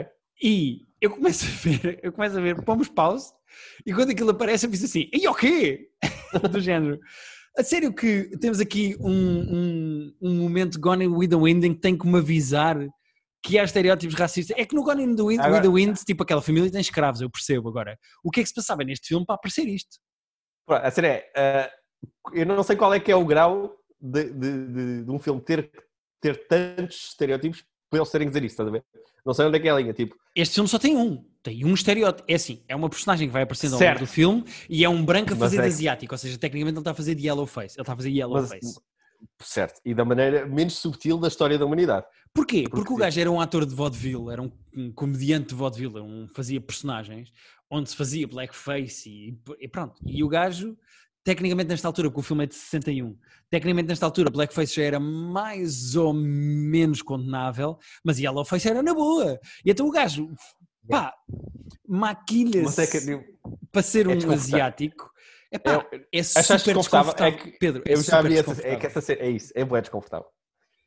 [0.42, 3.32] E eu começo a ver, eu começo a ver, pomos pause,
[3.84, 5.88] e quando aquilo aparece eu fiz assim, e o quê?
[6.52, 7.00] Do género.
[7.58, 11.80] A sério que temos aqui um, um, um momento Gone with the Wind em que
[11.80, 12.76] tem que me avisar
[13.42, 14.56] que há estereótipos racistas.
[14.58, 16.80] É que no Gone in the Wind, Agora- with the Wind, tipo aquela família tem
[16.80, 17.98] escravos, eu percebo agora.
[18.22, 19.96] O que é que se passava neste filme para aparecer isto?
[20.68, 21.70] A sério é, ah,
[22.32, 25.40] eu não sei qual é que é o grau de, de- de- de um filme
[25.40, 25.70] ter,
[26.20, 28.84] ter tantos estereótipos para eles terem que dizer isso, estás a ver?
[29.24, 31.24] Não sei onde é que é a linha, tipo, Este filme só tem um.
[31.42, 32.24] Tem um estereótipo.
[32.30, 35.04] É assim, é uma personagem que vai aparecendo ao longo do filme e é um
[35.04, 36.14] branco a fazer é de asiático.
[36.14, 37.76] Ou seja, tecnicamente ele está a fazer de yellow face.
[37.76, 38.80] Ele está a fazer yellow Mas- face.
[39.40, 42.06] certo, e da maneira menos subtil da história da humanidade.
[42.34, 42.64] Porquê?
[42.64, 46.00] Porque, Porque- o gajo era um ator de vaudeville, era um, um comediante de vaudeville,
[46.00, 47.32] um, fazia personagens
[47.70, 49.94] onde se fazia blackface e, e pronto.
[50.06, 50.76] E o gajo,
[51.26, 53.18] tecnicamente nesta altura, porque o filme é de 61,
[53.50, 59.36] tecnicamente nesta altura blackface já era mais ou menos condenável, mas yellowface era na boa.
[59.64, 60.32] E então o gajo,
[60.88, 61.36] pá, é
[61.88, 65.10] maquilha-se que, tipo, para ser é um asiático.
[65.50, 67.14] É pá, é super desconfortável?
[67.18, 69.64] É que Pedro, é eu já vi essa, é que essa cena, é isso, é
[69.64, 70.28] bué desconfortável.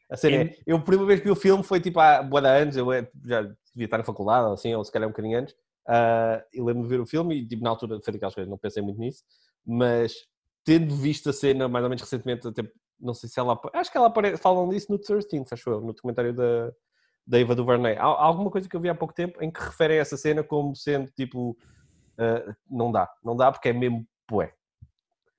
[0.10, 2.24] A cena É- é, eu a primeira vez que vi o filme foi tipo há
[2.24, 5.08] bué de anos, eu é- já devia estar na faculdade ou assim, ou se calhar
[5.08, 5.54] um bocadinho antes,
[5.86, 8.58] ah, e lembro-me de ver o filme e tipo, na altura foi daquelas coisas, não
[8.58, 9.22] pensei muito nisso,
[9.70, 10.13] mas
[10.63, 12.63] tendo visto a cena mais ou menos recentemente, até,
[12.99, 15.93] não sei se ela, acho que ela aparece, falam disso no 13, acho eu, no
[15.93, 16.72] documentário da,
[17.26, 17.95] da Eva DuVernay.
[17.95, 20.43] Há, há alguma coisa que eu vi há pouco tempo em que referem essa cena
[20.43, 21.57] como sendo tipo,
[22.17, 24.53] ah, não dá, não dá porque é mesmo bué.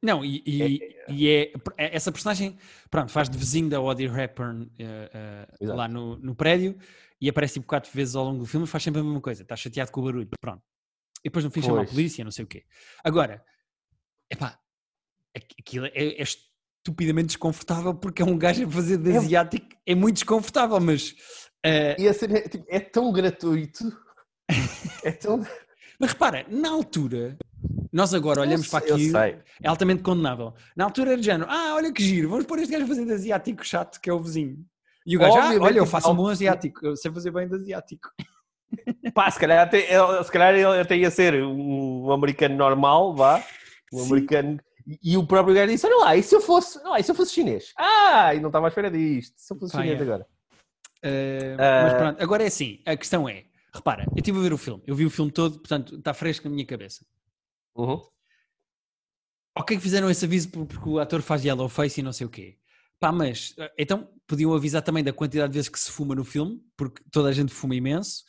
[0.03, 2.57] Não, e, e- e é, é- essa personagem,
[2.91, 5.77] pronto, faz de vizinho da Audrey Hepburn eh, Exato.
[5.77, 6.79] lá no, no prédio
[7.21, 9.43] e aparece tipo quatro vezes ao longo do filme e faz sempre a mesma coisa,
[9.43, 10.63] está chateado com o barulho, pronto.
[11.23, 11.91] E depois no fim chama a Pois.
[11.91, 12.65] polícia, não sei o quê.
[13.05, 13.45] Agora,
[14.31, 14.59] epá,
[15.37, 19.67] aqu- aquilo é, é estupidamente desconfortável porque é um gajo a fazer de É- asiático,
[19.87, 21.15] é muito desconfortável, mas...
[21.65, 23.85] eh, E a cena é, tipo, é tão gratuito,
[25.05, 25.45] é tão...
[25.99, 27.37] mas repara, na altura,
[27.93, 29.17] nós agora olhamos para aquilo...
[29.63, 30.55] é altamente condenável.
[30.77, 33.05] Na altura era de género, ah, olha que giro, vamos pôr este gajo a fazer
[33.05, 34.65] de asiático chato, que é o vizinho.
[35.07, 37.55] E o gajo, ah, olha, eu faço um bom asiático, eu sei fazer bem de
[37.55, 38.11] asiático.
[39.13, 43.43] Pá, se calhar, até, ele- se calhar ele até ia ser um americano normal, vá.
[43.93, 44.07] Sim.
[44.07, 44.61] americano.
[44.87, 47.11] E, e o próprio gajo disse: Olha lá, e se eu fosse, lá, e se
[47.11, 47.73] eu fosse chinês?
[47.79, 49.35] Ah, e não estava à espera disto.
[49.37, 50.03] Se eu fosse Pá, chinês é.
[50.03, 50.27] agora.
[51.05, 51.83] Uh, Ah.
[51.85, 54.83] Mas pronto, agora é assim, a questão é, repara, eu estive a ver o filme,
[54.87, 57.05] eu vi o filme todo, portanto está fresco na minha cabeça.
[57.75, 58.01] Uhum.
[59.57, 62.27] Ok que fizeram esse aviso por- porque o ator faz yellow face e não sei
[62.27, 62.57] o quê.
[62.99, 66.25] Pá, mas, eh, então podiam avisar também da quantidade de vezes que se fuma no
[66.25, 68.23] filme, porque toda a gente fuma imenso.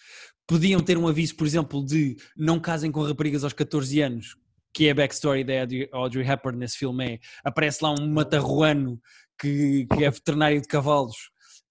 [0.48, 4.36] Podiam ter um aviso, por exemplo, de não casem com raparigas aos 14 anos,
[4.74, 5.54] que é a backstory da
[5.94, 9.00] Audrey- Hepburn nesse filme é, aparece lá um matarruano
[9.40, 11.16] que, que é veterinário de cavalos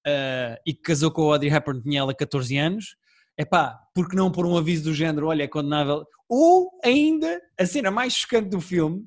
[0.07, 2.97] ah, e que casou com a Audrey Hepburn, tinha ela 14 anos.
[3.39, 6.05] É pá, porque não pôr um aviso do género, olha, é condenável.
[6.29, 9.07] Ou ainda, a cena mais chocante do filme,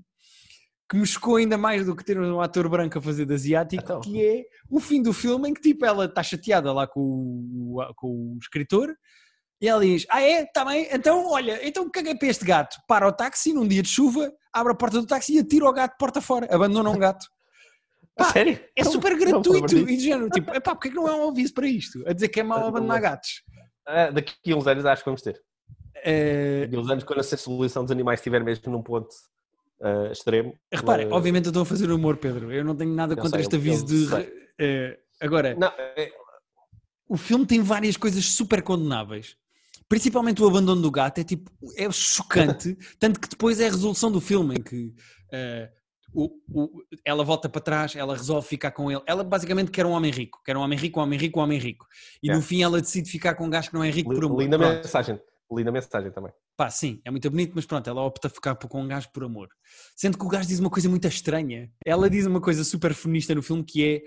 [0.89, 3.83] que me chocou ainda mais do que ter um ator branco a fazer de asiático,
[3.83, 4.01] Então.
[4.01, 7.93] que é o fim do filme em que tipo ela está chateada lá com o,
[7.95, 8.93] com o escritor
[9.61, 13.07] e ela diz, ah é, está bem, então olha, então caguei para este gato, para
[13.07, 15.95] o táxi num dia de chuva, abre a porta do táxi e atira o gato
[15.97, 17.25] porta fora, abandona um gato.
[18.15, 18.59] Pá, sério?
[18.77, 19.89] É Não- super não gratuito disso.
[19.89, 22.03] e de género, tipo, epá, porque é que não é um aviso para isto?
[22.07, 23.41] A dizer que é mau Não abandonar gatos.
[23.87, 25.41] Ah, daqui a uns anos acho que vamos ter.
[26.05, 29.07] Eh, Daqui a uns anos, quando a sensibilização dos animais estiver mesmo num ponto
[29.81, 30.53] ah, extremo.
[30.71, 32.51] Repara, mas- obviamente eu estou a fazer humor, Pedro.
[32.51, 34.07] Eu não tenho nada Eu contra sei, este aviso de.
[34.59, 36.11] eh, agora, Não, é-
[37.09, 39.35] o filme tem várias coisas super condenáveis.
[39.93, 44.11] Principalmente o abandono do gato é tipo, é chocante, tanto que depois é a resolução
[44.11, 44.91] do filme em que
[45.31, 45.69] eh,
[46.11, 46.69] o- o-
[47.05, 49.03] ela volta para trás, ela resolve ficar com ele.
[49.05, 51.59] Ela basicamente quer um homem rico, quer um homem rico, um homem rico, um homem
[51.59, 51.85] rico.
[52.23, 52.47] E no Yeah.
[52.47, 54.41] fim ela decide ficar com um gajo que não é rico por amor.
[54.41, 54.77] linda Pronto.
[54.77, 55.19] mensagem.
[55.51, 56.31] Linda mensagem também.
[56.57, 59.23] Pá, sim, é muito bonito, mas pronto, ela opta a ficar com um gajo por
[59.23, 59.49] amor.
[59.95, 61.69] Sendo que o gajo diz uma coisa muito estranha.
[61.85, 64.01] Ela diz uma coisa super feminista no filme que é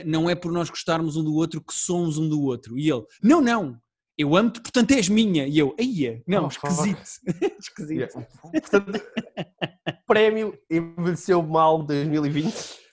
[0.00, 2.78] ah, não é por nós gostarmos um do outro que somos um do outro.
[2.78, 3.78] E ele, não, não,
[4.18, 5.46] eu amo-te, portanto és minha.
[5.46, 7.00] E eu, aí não, Oh, esquisito.
[7.60, 8.26] esquisito.
[8.42, 9.00] Portanto,
[10.06, 12.52] prémio envelheceu mal 2020.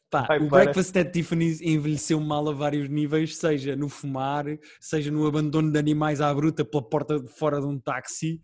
[0.09, 4.45] Pá, Vai o para- Breakfast at Tiffany's envelheceu mal a vários níveis, seja no fumar,
[4.79, 8.39] seja no abandono de animais à bruta pela porta de fora de um táxi,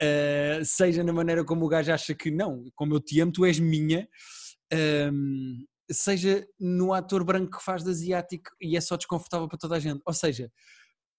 [0.00, 3.44] eh, seja na maneira como o gajo acha que não, como eu te amo, tu
[3.44, 4.08] és minha,
[4.72, 9.76] ehm, seja no ator branco que faz de asiático e é só desconfortável para toda
[9.76, 10.00] a gente.
[10.06, 10.50] Ou seja,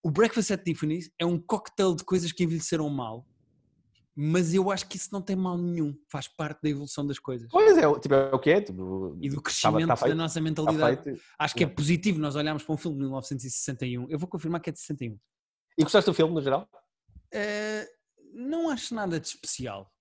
[0.03, 3.25] o Breakfast at Tiffany's é um cocktail de coisas que envelheceram mal
[4.15, 7.47] mas eu acho que isso não tem mal nenhum, faz parte da evolução das coisas
[7.51, 8.61] Pois é, tipo, é o que é.
[8.61, 11.03] Tipo, e do tá- crescimento tá feito, da nossa tá mentalidade.
[11.03, 11.21] feito.
[11.39, 14.07] Acho que é positivo nós olharmos para um filme de 1961.
[14.09, 15.17] Eu vou confirmar que é de 61.
[15.77, 16.69] E gostaste do filme, no geral?
[17.33, 17.87] Eh,
[18.33, 19.91] não acho nada de especial.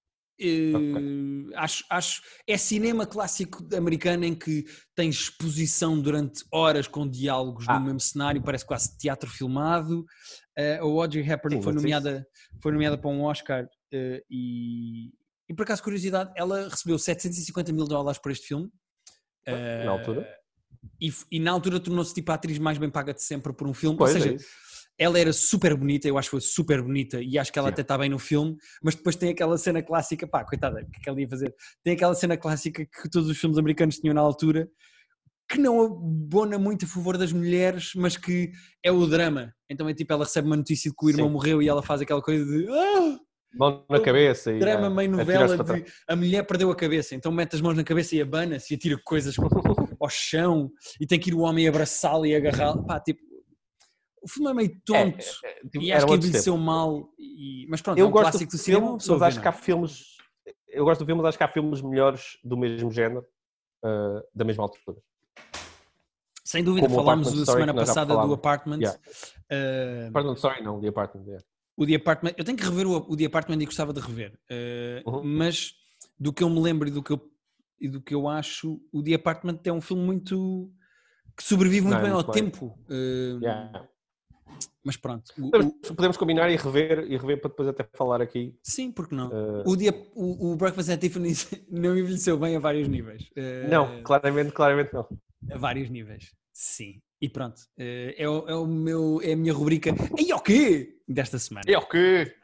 [0.43, 4.64] Eh, acho, acho é cinema clássico americano em que
[4.95, 7.78] tens exposição durante horas com diálogos Ah.
[7.78, 10.05] no mesmo cenário, parece quase teatro filmado.
[10.57, 12.26] Eh, a Audrey Hepburn Sim, foi nomeada,
[12.61, 15.11] foi nomeada para um Oscar eh, e,
[15.49, 18.68] e por acaso curiosidade, ela recebeu 750 mil dólares por este filme.
[19.47, 20.28] Eh, Na altura.
[21.01, 23.74] E, e na altura tornou-se tipo a atriz mais bem paga de sempre por um
[23.74, 23.97] filme.
[23.97, 24.38] Pois Ou seja, é.
[25.03, 27.73] Ela era super bonita, eu acho que foi super bonita e acho que ela Sim.
[27.73, 30.99] até está bem no filme, mas depois tem aquela cena clássica, pá, coitada, o que
[30.99, 31.55] é que ela ia fazer?
[31.83, 34.69] Tem aquela cena clássica que todos os filmes americanos tinham na altura,
[35.51, 38.51] que não abona muito a favor das mulheres, mas que
[38.83, 39.53] é o drama.
[39.69, 41.33] Então é tipo, ela recebe uma notícia de que o irmão Sim.
[41.33, 43.19] morreu e ela faz aquela coisa de ah,
[43.55, 44.59] Mão na cabeça e.
[44.59, 47.85] drama ah, meio novela de a mulher perdeu a cabeça, então mete as mãos na
[47.85, 49.37] cabeça e abana-se e atira coisas
[50.01, 52.83] ao chão e tem que ir o homem abraçá-la e agarrá-la.
[52.83, 53.21] Pá, tipo,
[54.23, 55.25] o filme é meio tonto.
[55.45, 57.66] É, é, tipo, E acho que envelheceu mal, e...
[57.68, 58.87] mas pronto, Eu é um gosto clássico do do cinema.
[59.01, 59.55] filme, mas acho que há é?
[59.55, 60.05] filmes.
[60.68, 63.25] Eu gosto do filme, mas acho que há filmes melhores do mesmo género
[63.85, 64.99] ah, da mesma altura.
[66.45, 68.33] Sem dúvida, como falámos Apartment da semana passada do.
[68.35, 68.79] Apartment.
[68.81, 69.01] Yeah.
[69.51, 71.25] eh, Pardon, sorry, não, The Apartment.
[71.27, 71.45] yeah.
[71.77, 74.39] o The Apartment, eu tenho que rever o, o The Apartment e gostava de rever,
[74.51, 75.23] eh, Uhum.
[75.25, 75.73] mas
[76.18, 77.31] do que eu me lembro e do que eu,
[77.81, 80.70] e do que eu acho, o The Apartment é um filme muito
[81.37, 82.33] que sobrevive muito Não, é bem ao bem.
[82.33, 82.79] tempo.
[82.91, 83.89] eh, Yeah.
[84.85, 88.21] Mas pronto, o- Podemos, o- podemos combinar e rever, e rever para depois até falar
[88.21, 88.55] aqui.
[88.63, 89.31] sim, porque não?
[89.33, 93.31] ah, O, dia, o, o Breakfast at Tiffany's não envelheceu bem a vários níveis.
[93.37, 95.07] Eh, Não, claramente, claramente não.
[95.51, 96.33] A vários níveis.
[96.53, 97.01] Sim.
[97.21, 97.63] E pronto.
[97.79, 99.91] eh, É, o, é o meu, é a minha rubrica.
[100.19, 100.97] E o quê?
[101.09, 101.65] Desta semana.
[101.69, 102.35] É o quê?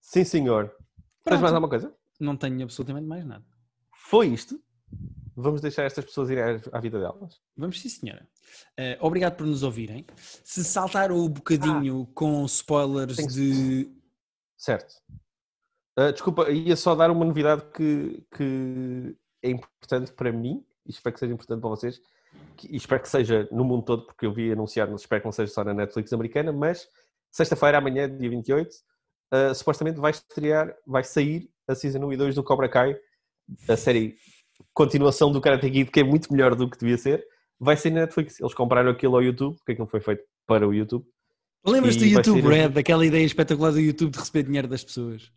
[0.00, 0.68] Sim, senhor.
[0.68, 0.76] Tens
[1.24, 1.40] Pronto.
[1.40, 1.94] mais alguma coisa?
[2.20, 3.44] Não tenho absolutamente mais nada.
[4.10, 4.60] Foi isto?
[5.36, 7.40] Vamos deixar estas pessoas irem à- vida delas?
[7.56, 8.26] Vamos sim, senhora.
[8.76, 10.06] Eh, obrigado por nos ouvirem.
[10.44, 13.90] Se saltaram o bocadinho com spoilers de.
[14.56, 14.94] Certo.
[15.96, 21.14] Ah, desculpa, ia só dar uma novidade que, que é importante para mim e espero
[21.14, 22.00] que seja importante para vocês
[22.56, 25.26] que- e espero que seja no mundo todo, porque eu vi anunciar, mas espero que
[25.26, 26.88] não seja só na Netflix americana, mas
[27.30, 28.74] sexta-feira, amanhã, dia 28,
[29.30, 32.96] ah, supostamente vai estrear, vai sair a Season 1 e 2 do Cobra Kai,
[33.68, 34.16] a série
[34.72, 37.24] continuação do Karate Kid, que é muito melhor do que devia ser,
[37.58, 38.40] vai sair na Netflix.
[38.40, 41.04] Eles compraram aquilo ao YouTube, porque aquilo foi feito para o YouTube.
[41.66, 45.30] Lembras-te do YouTube ser- Red, daquela ideia espetacular do YouTube de receber dinheiro das pessoas?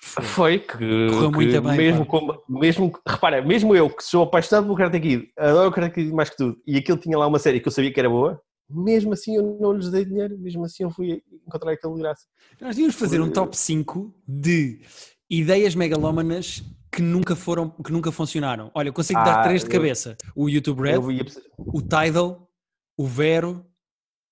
[0.00, 0.24] Foi.
[0.24, 0.74] Foi que,
[1.10, 5.00] Correu que muito bem, mesmo, como, mesmo, repara, mesmo eu que sou apaixonado pelo Karate
[5.00, 7.66] Kid, adoro o Karate Kid mais que tudo, e aquilo tinha lá uma série que
[7.66, 8.40] eu sabia que era boa,
[8.70, 12.26] mesmo assim eu não lhes dei dinheiro, mesmo assim eu fui encontrar aquilo de graça.
[12.60, 14.80] Nós devíamos fazer um top 5 de
[15.28, 18.70] ideias megalómanas que nunca foram, que nunca funcionaram.
[18.74, 21.24] Olha, eu consigo dar Ah, três de eu- cabeça: o YouTube Red, vi-
[21.58, 22.48] o Tidal,
[22.96, 23.64] o Vero.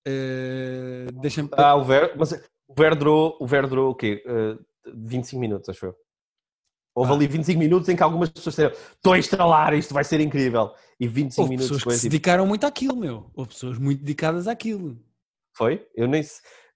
[0.06, 1.48] eh, Deixa-me.
[1.52, 4.22] ah, o Ver, mas o Ver durou, o Ver durou o quê?
[4.26, 5.96] Uh, 25 minutos, acho eu.
[6.94, 7.14] Houve Ah.
[7.14, 10.72] ali 25 minutos em que algumas pessoas disseram estou a instalar, isto vai ser incrível.
[10.98, 13.30] E 25 Houve minutos pessoas que se tipo, dedicaram muito àquilo, meu.
[13.34, 14.96] Houve pessoas muito dedicadas àquilo.
[15.54, 15.86] Foi?
[15.94, 16.22] Eu nem,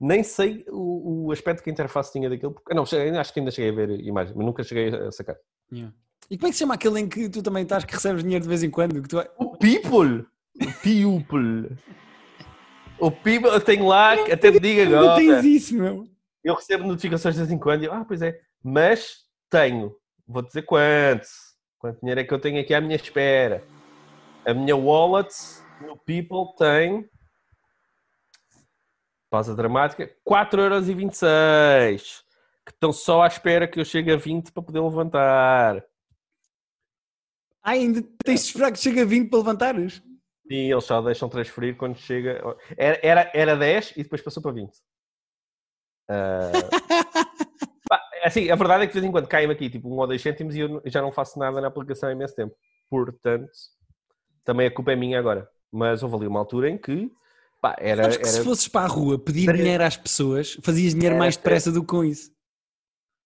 [0.01, 2.53] nem sei o, o aspecto que a interface tinha daquilo.
[2.53, 5.37] Porque, não, acho que ainda cheguei a ver imagens, mas nunca cheguei a sacar.
[5.73, 5.95] Yeah.
[6.31, 8.43] E como é que se chama aquele em que tu também estás que recebes dinheiro
[8.43, 9.03] de vez em quando?
[9.03, 9.19] Que tu.
[9.39, 10.27] O People!
[10.61, 11.77] O People!
[12.99, 15.17] O People, eu tenho lá, até te digo agora.
[15.17, 16.07] tens isso, meu.
[16.45, 18.39] Eu recebo notificações de vez em quando e eu, ah, pois é.
[18.63, 19.95] Mas tenho,
[20.27, 21.27] vou dizer quanto.
[21.79, 23.65] Quanto dinheiro é que eu tenho aqui à minha espera?
[24.47, 25.35] A minha wallet
[25.81, 27.09] no People tem.
[29.31, 30.11] Pausa dramática.
[30.29, 32.23] 4,26€.
[32.71, 35.85] Que estão só à espera que eu chegue a 20 para poder levantar.
[37.63, 40.01] Ah, ainda tens de esperar que chegue a 20 para levantares?
[40.47, 42.41] Sim, eles só deixam transferir quando chega.
[42.77, 44.71] Era, era, era 10 e depois passou para 20.
[46.13, 46.51] Ah,
[47.89, 50.07] pá, assim, a verdade é que de vez em quando cai-me aqui tipo um ou
[50.09, 52.53] dois cêntimos e eu já não faço nada na aplicação há imenso tempo.
[52.89, 53.49] Portanto,
[54.45, 55.49] também a culpa é minha agora.
[55.71, 57.09] Mas houve ali uma altura em que
[57.63, 58.03] pá, era.
[58.03, 61.21] Sabes que se era- fosses para a rua pedir dinheiro às pessoas, fazias dinheiro Era-
[61.21, 62.33] mais depressa do que com isso.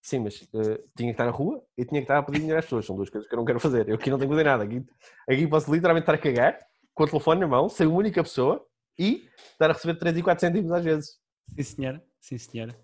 [0.05, 2.59] Sim, mas eh, tinha que estar na rua e tinha que estar a pedir dinheiro
[2.59, 2.85] às pessoas.
[2.85, 3.89] São duas coisas que eu não quero fazer.
[3.89, 4.63] Eu aqui não tenho que fazer nada.
[4.63, 4.85] Aqui,
[5.27, 6.59] aqui posso literalmente estar a cagar
[6.93, 8.63] com o telefone na mão, ser uma única pessoa
[8.99, 11.17] e estar a receber 3 e 4 cêntimos às vezes.
[11.55, 12.05] Sim, senhora.
[12.19, 12.75] Sim, senhora.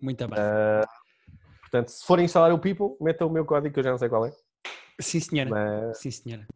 [0.00, 0.38] Muito bem.
[1.60, 4.08] Portanto, se forem instalar o People, metam o meu código que eu já não sei
[4.08, 4.32] qual é.
[5.02, 5.50] Sim, senhora.
[5.50, 6.46] Mas Sim, senhora.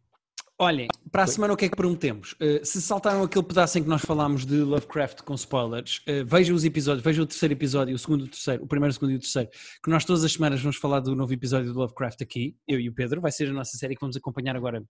[0.63, 2.37] Olhem, para a semana o que é que prometemos?
[2.39, 6.55] Uh, se saltaram aquele pedaço em que nós falámos de Lovecraft com spoilers, uh, vejam
[6.55, 9.15] os episódios, vejam o terceiro episódio, o segundo o terceiro, o primeiro, o segundo e
[9.17, 9.49] o terceiro,
[9.83, 12.87] que nós todas as semanas vamos falar do novo episódio de Lovecraft aqui, eu e
[12.87, 14.81] o Pedro, vai ser a nossa série que vamos acompanhar agora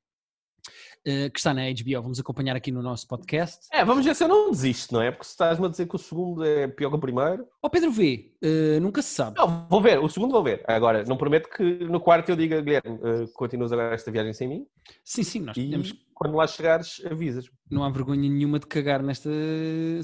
[1.04, 3.68] que está na HBO, vamos acompanhar aqui no nosso podcast.
[3.72, 5.12] É, vamos ver se eu não desisto, não é?
[5.12, 7.44] Porque se estás-me a dizer que o segundo é pior que o primeiro.
[7.62, 9.38] Ó oh, Pedro V, uh, nunca se sabe.
[9.38, 10.64] Não, vou ver, o segundo vou ver.
[10.66, 14.48] Agora, não prometo que no quarto eu diga, Guilherme, uh, continuas agora esta viagem sem
[14.48, 14.66] mim.
[15.04, 15.94] Sim, sim, nós podemos.
[16.14, 17.46] Quando lá chegares, avisas.
[17.46, 17.52] -me.
[17.70, 19.30] Não há vergonha nenhuma de cagar nesta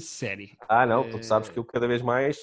[0.00, 0.52] série.
[0.68, 2.36] Ah, não, tu sabes que eu cada vez mais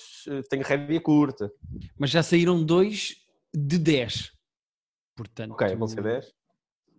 [0.49, 1.51] tenho rédea curta.
[1.97, 3.15] Mas já saíram dois
[3.53, 4.31] de 10.
[5.15, 6.33] Portanto, ok, vão ser 10?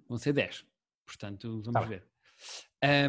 [0.08, 0.64] Vão ser 10.
[1.08, 2.04] Portanto, vamos tá ver.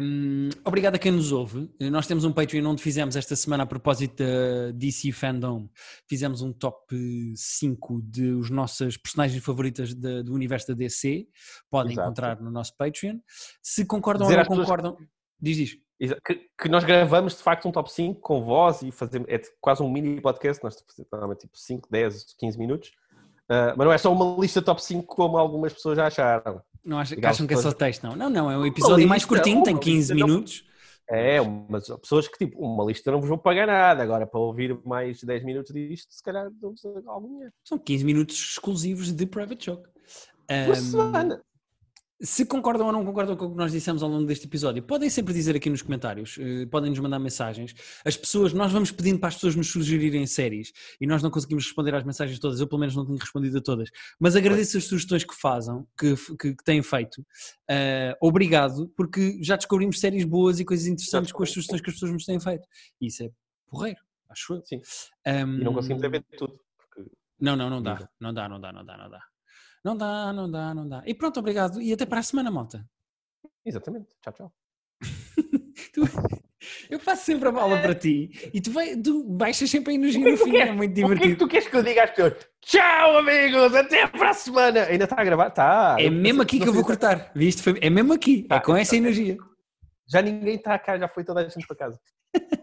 [0.02, 1.70] Um, obrigado a quem nos ouve.
[1.92, 5.68] Nós temos um Patreon onde fizemos esta semana, a propósito da DC Fandom,
[6.08, 6.92] fizemos um top
[7.36, 11.28] 5 de os nossas personagens favoritas de, do universo da DC.
[11.70, 12.06] Podem Exato.
[12.06, 13.18] encontrar no nosso Patreon.
[13.62, 15.10] Se concordam Dizer ou não concordam, pessoas...
[15.40, 15.78] diz, diz.
[16.24, 19.82] Que, que, nós gravamos de facto um top 5 com voz e fazemos, é quase
[19.82, 20.74] um mini podcast, nós
[21.12, 22.88] normalmente tipo 5, 10, 15 minutos.
[23.50, 26.62] Uh, mas não é só uma lista top 5 como algumas pessoas já acharam.
[26.84, 28.16] Não acham, acham que é só texto, não.
[28.16, 30.64] Não, não, é um episódio lista, mais curtinho, tem 15 minutos.
[31.08, 34.78] É, mas pessoas que tipo, uma lista não vos vão pagar nada, agora para ouvir
[34.84, 37.52] mais 10 minutos disto, se calhar dão-vos algum dinheiro.
[37.64, 39.88] São 15 minutos exclusivos de Private Joke.
[40.46, 41.42] Por um, semana.
[42.22, 45.08] Se concordam ou não concordam com o que nós dissemos ao longo deste episódio, podem
[45.08, 47.74] sempre dizer aqui nos comentários, uh, podem nos mandar mensagens.
[48.04, 51.64] As pessoas, nós vamos pedindo para as pessoas nos sugerirem séries e nós não conseguimos
[51.64, 54.84] responder às mensagens todas, eu pelo menos não tenho respondido a todas, mas agradeço as
[54.84, 57.22] sugestões que fazem, que, que, que têm feito.
[57.70, 61.94] Uh, obrigado, porque já descobrimos séries boas e coisas interessantes com as sugestões que as
[61.94, 62.68] pessoas nos têm feito.
[63.00, 63.30] E isso é
[63.66, 64.62] porreiro, acho eu.
[64.66, 64.82] Sim.
[65.26, 66.60] Um, e não conseguimos ver tudo.
[66.76, 67.10] Porque...
[67.40, 68.06] Não, não, não dá.
[68.20, 69.29] Não dá, não dá, não dá, não dá.
[69.84, 71.02] Não dá, não dá, não dá.
[71.06, 71.80] E pronto, obrigado.
[71.80, 72.86] E até para a semana, malta.
[73.64, 74.08] Exatamente.
[74.22, 74.52] Tchau, tchau.
[75.94, 76.02] tu,
[76.90, 80.30] eu faço sempre a bola para ti e tu, vai, tu baixas sempre a energia
[80.30, 80.56] no fim.
[80.56, 81.44] É muito divertido.
[81.44, 82.34] O que é que tu queres que eu diga às pessoas?
[82.60, 83.74] Tchau, amigos.
[83.74, 84.82] Até para a semana.
[84.82, 85.48] Ainda está a gravar?
[85.48, 85.96] Está.
[85.98, 87.30] É mesmo aqui que eu vou cortar.
[87.34, 87.62] Viste?
[87.80, 88.44] É mesmo aqui.
[88.44, 89.38] É tá, com essa energia.
[90.06, 90.98] Já ninguém está cá.
[90.98, 91.98] Já foi toda a gente para casa.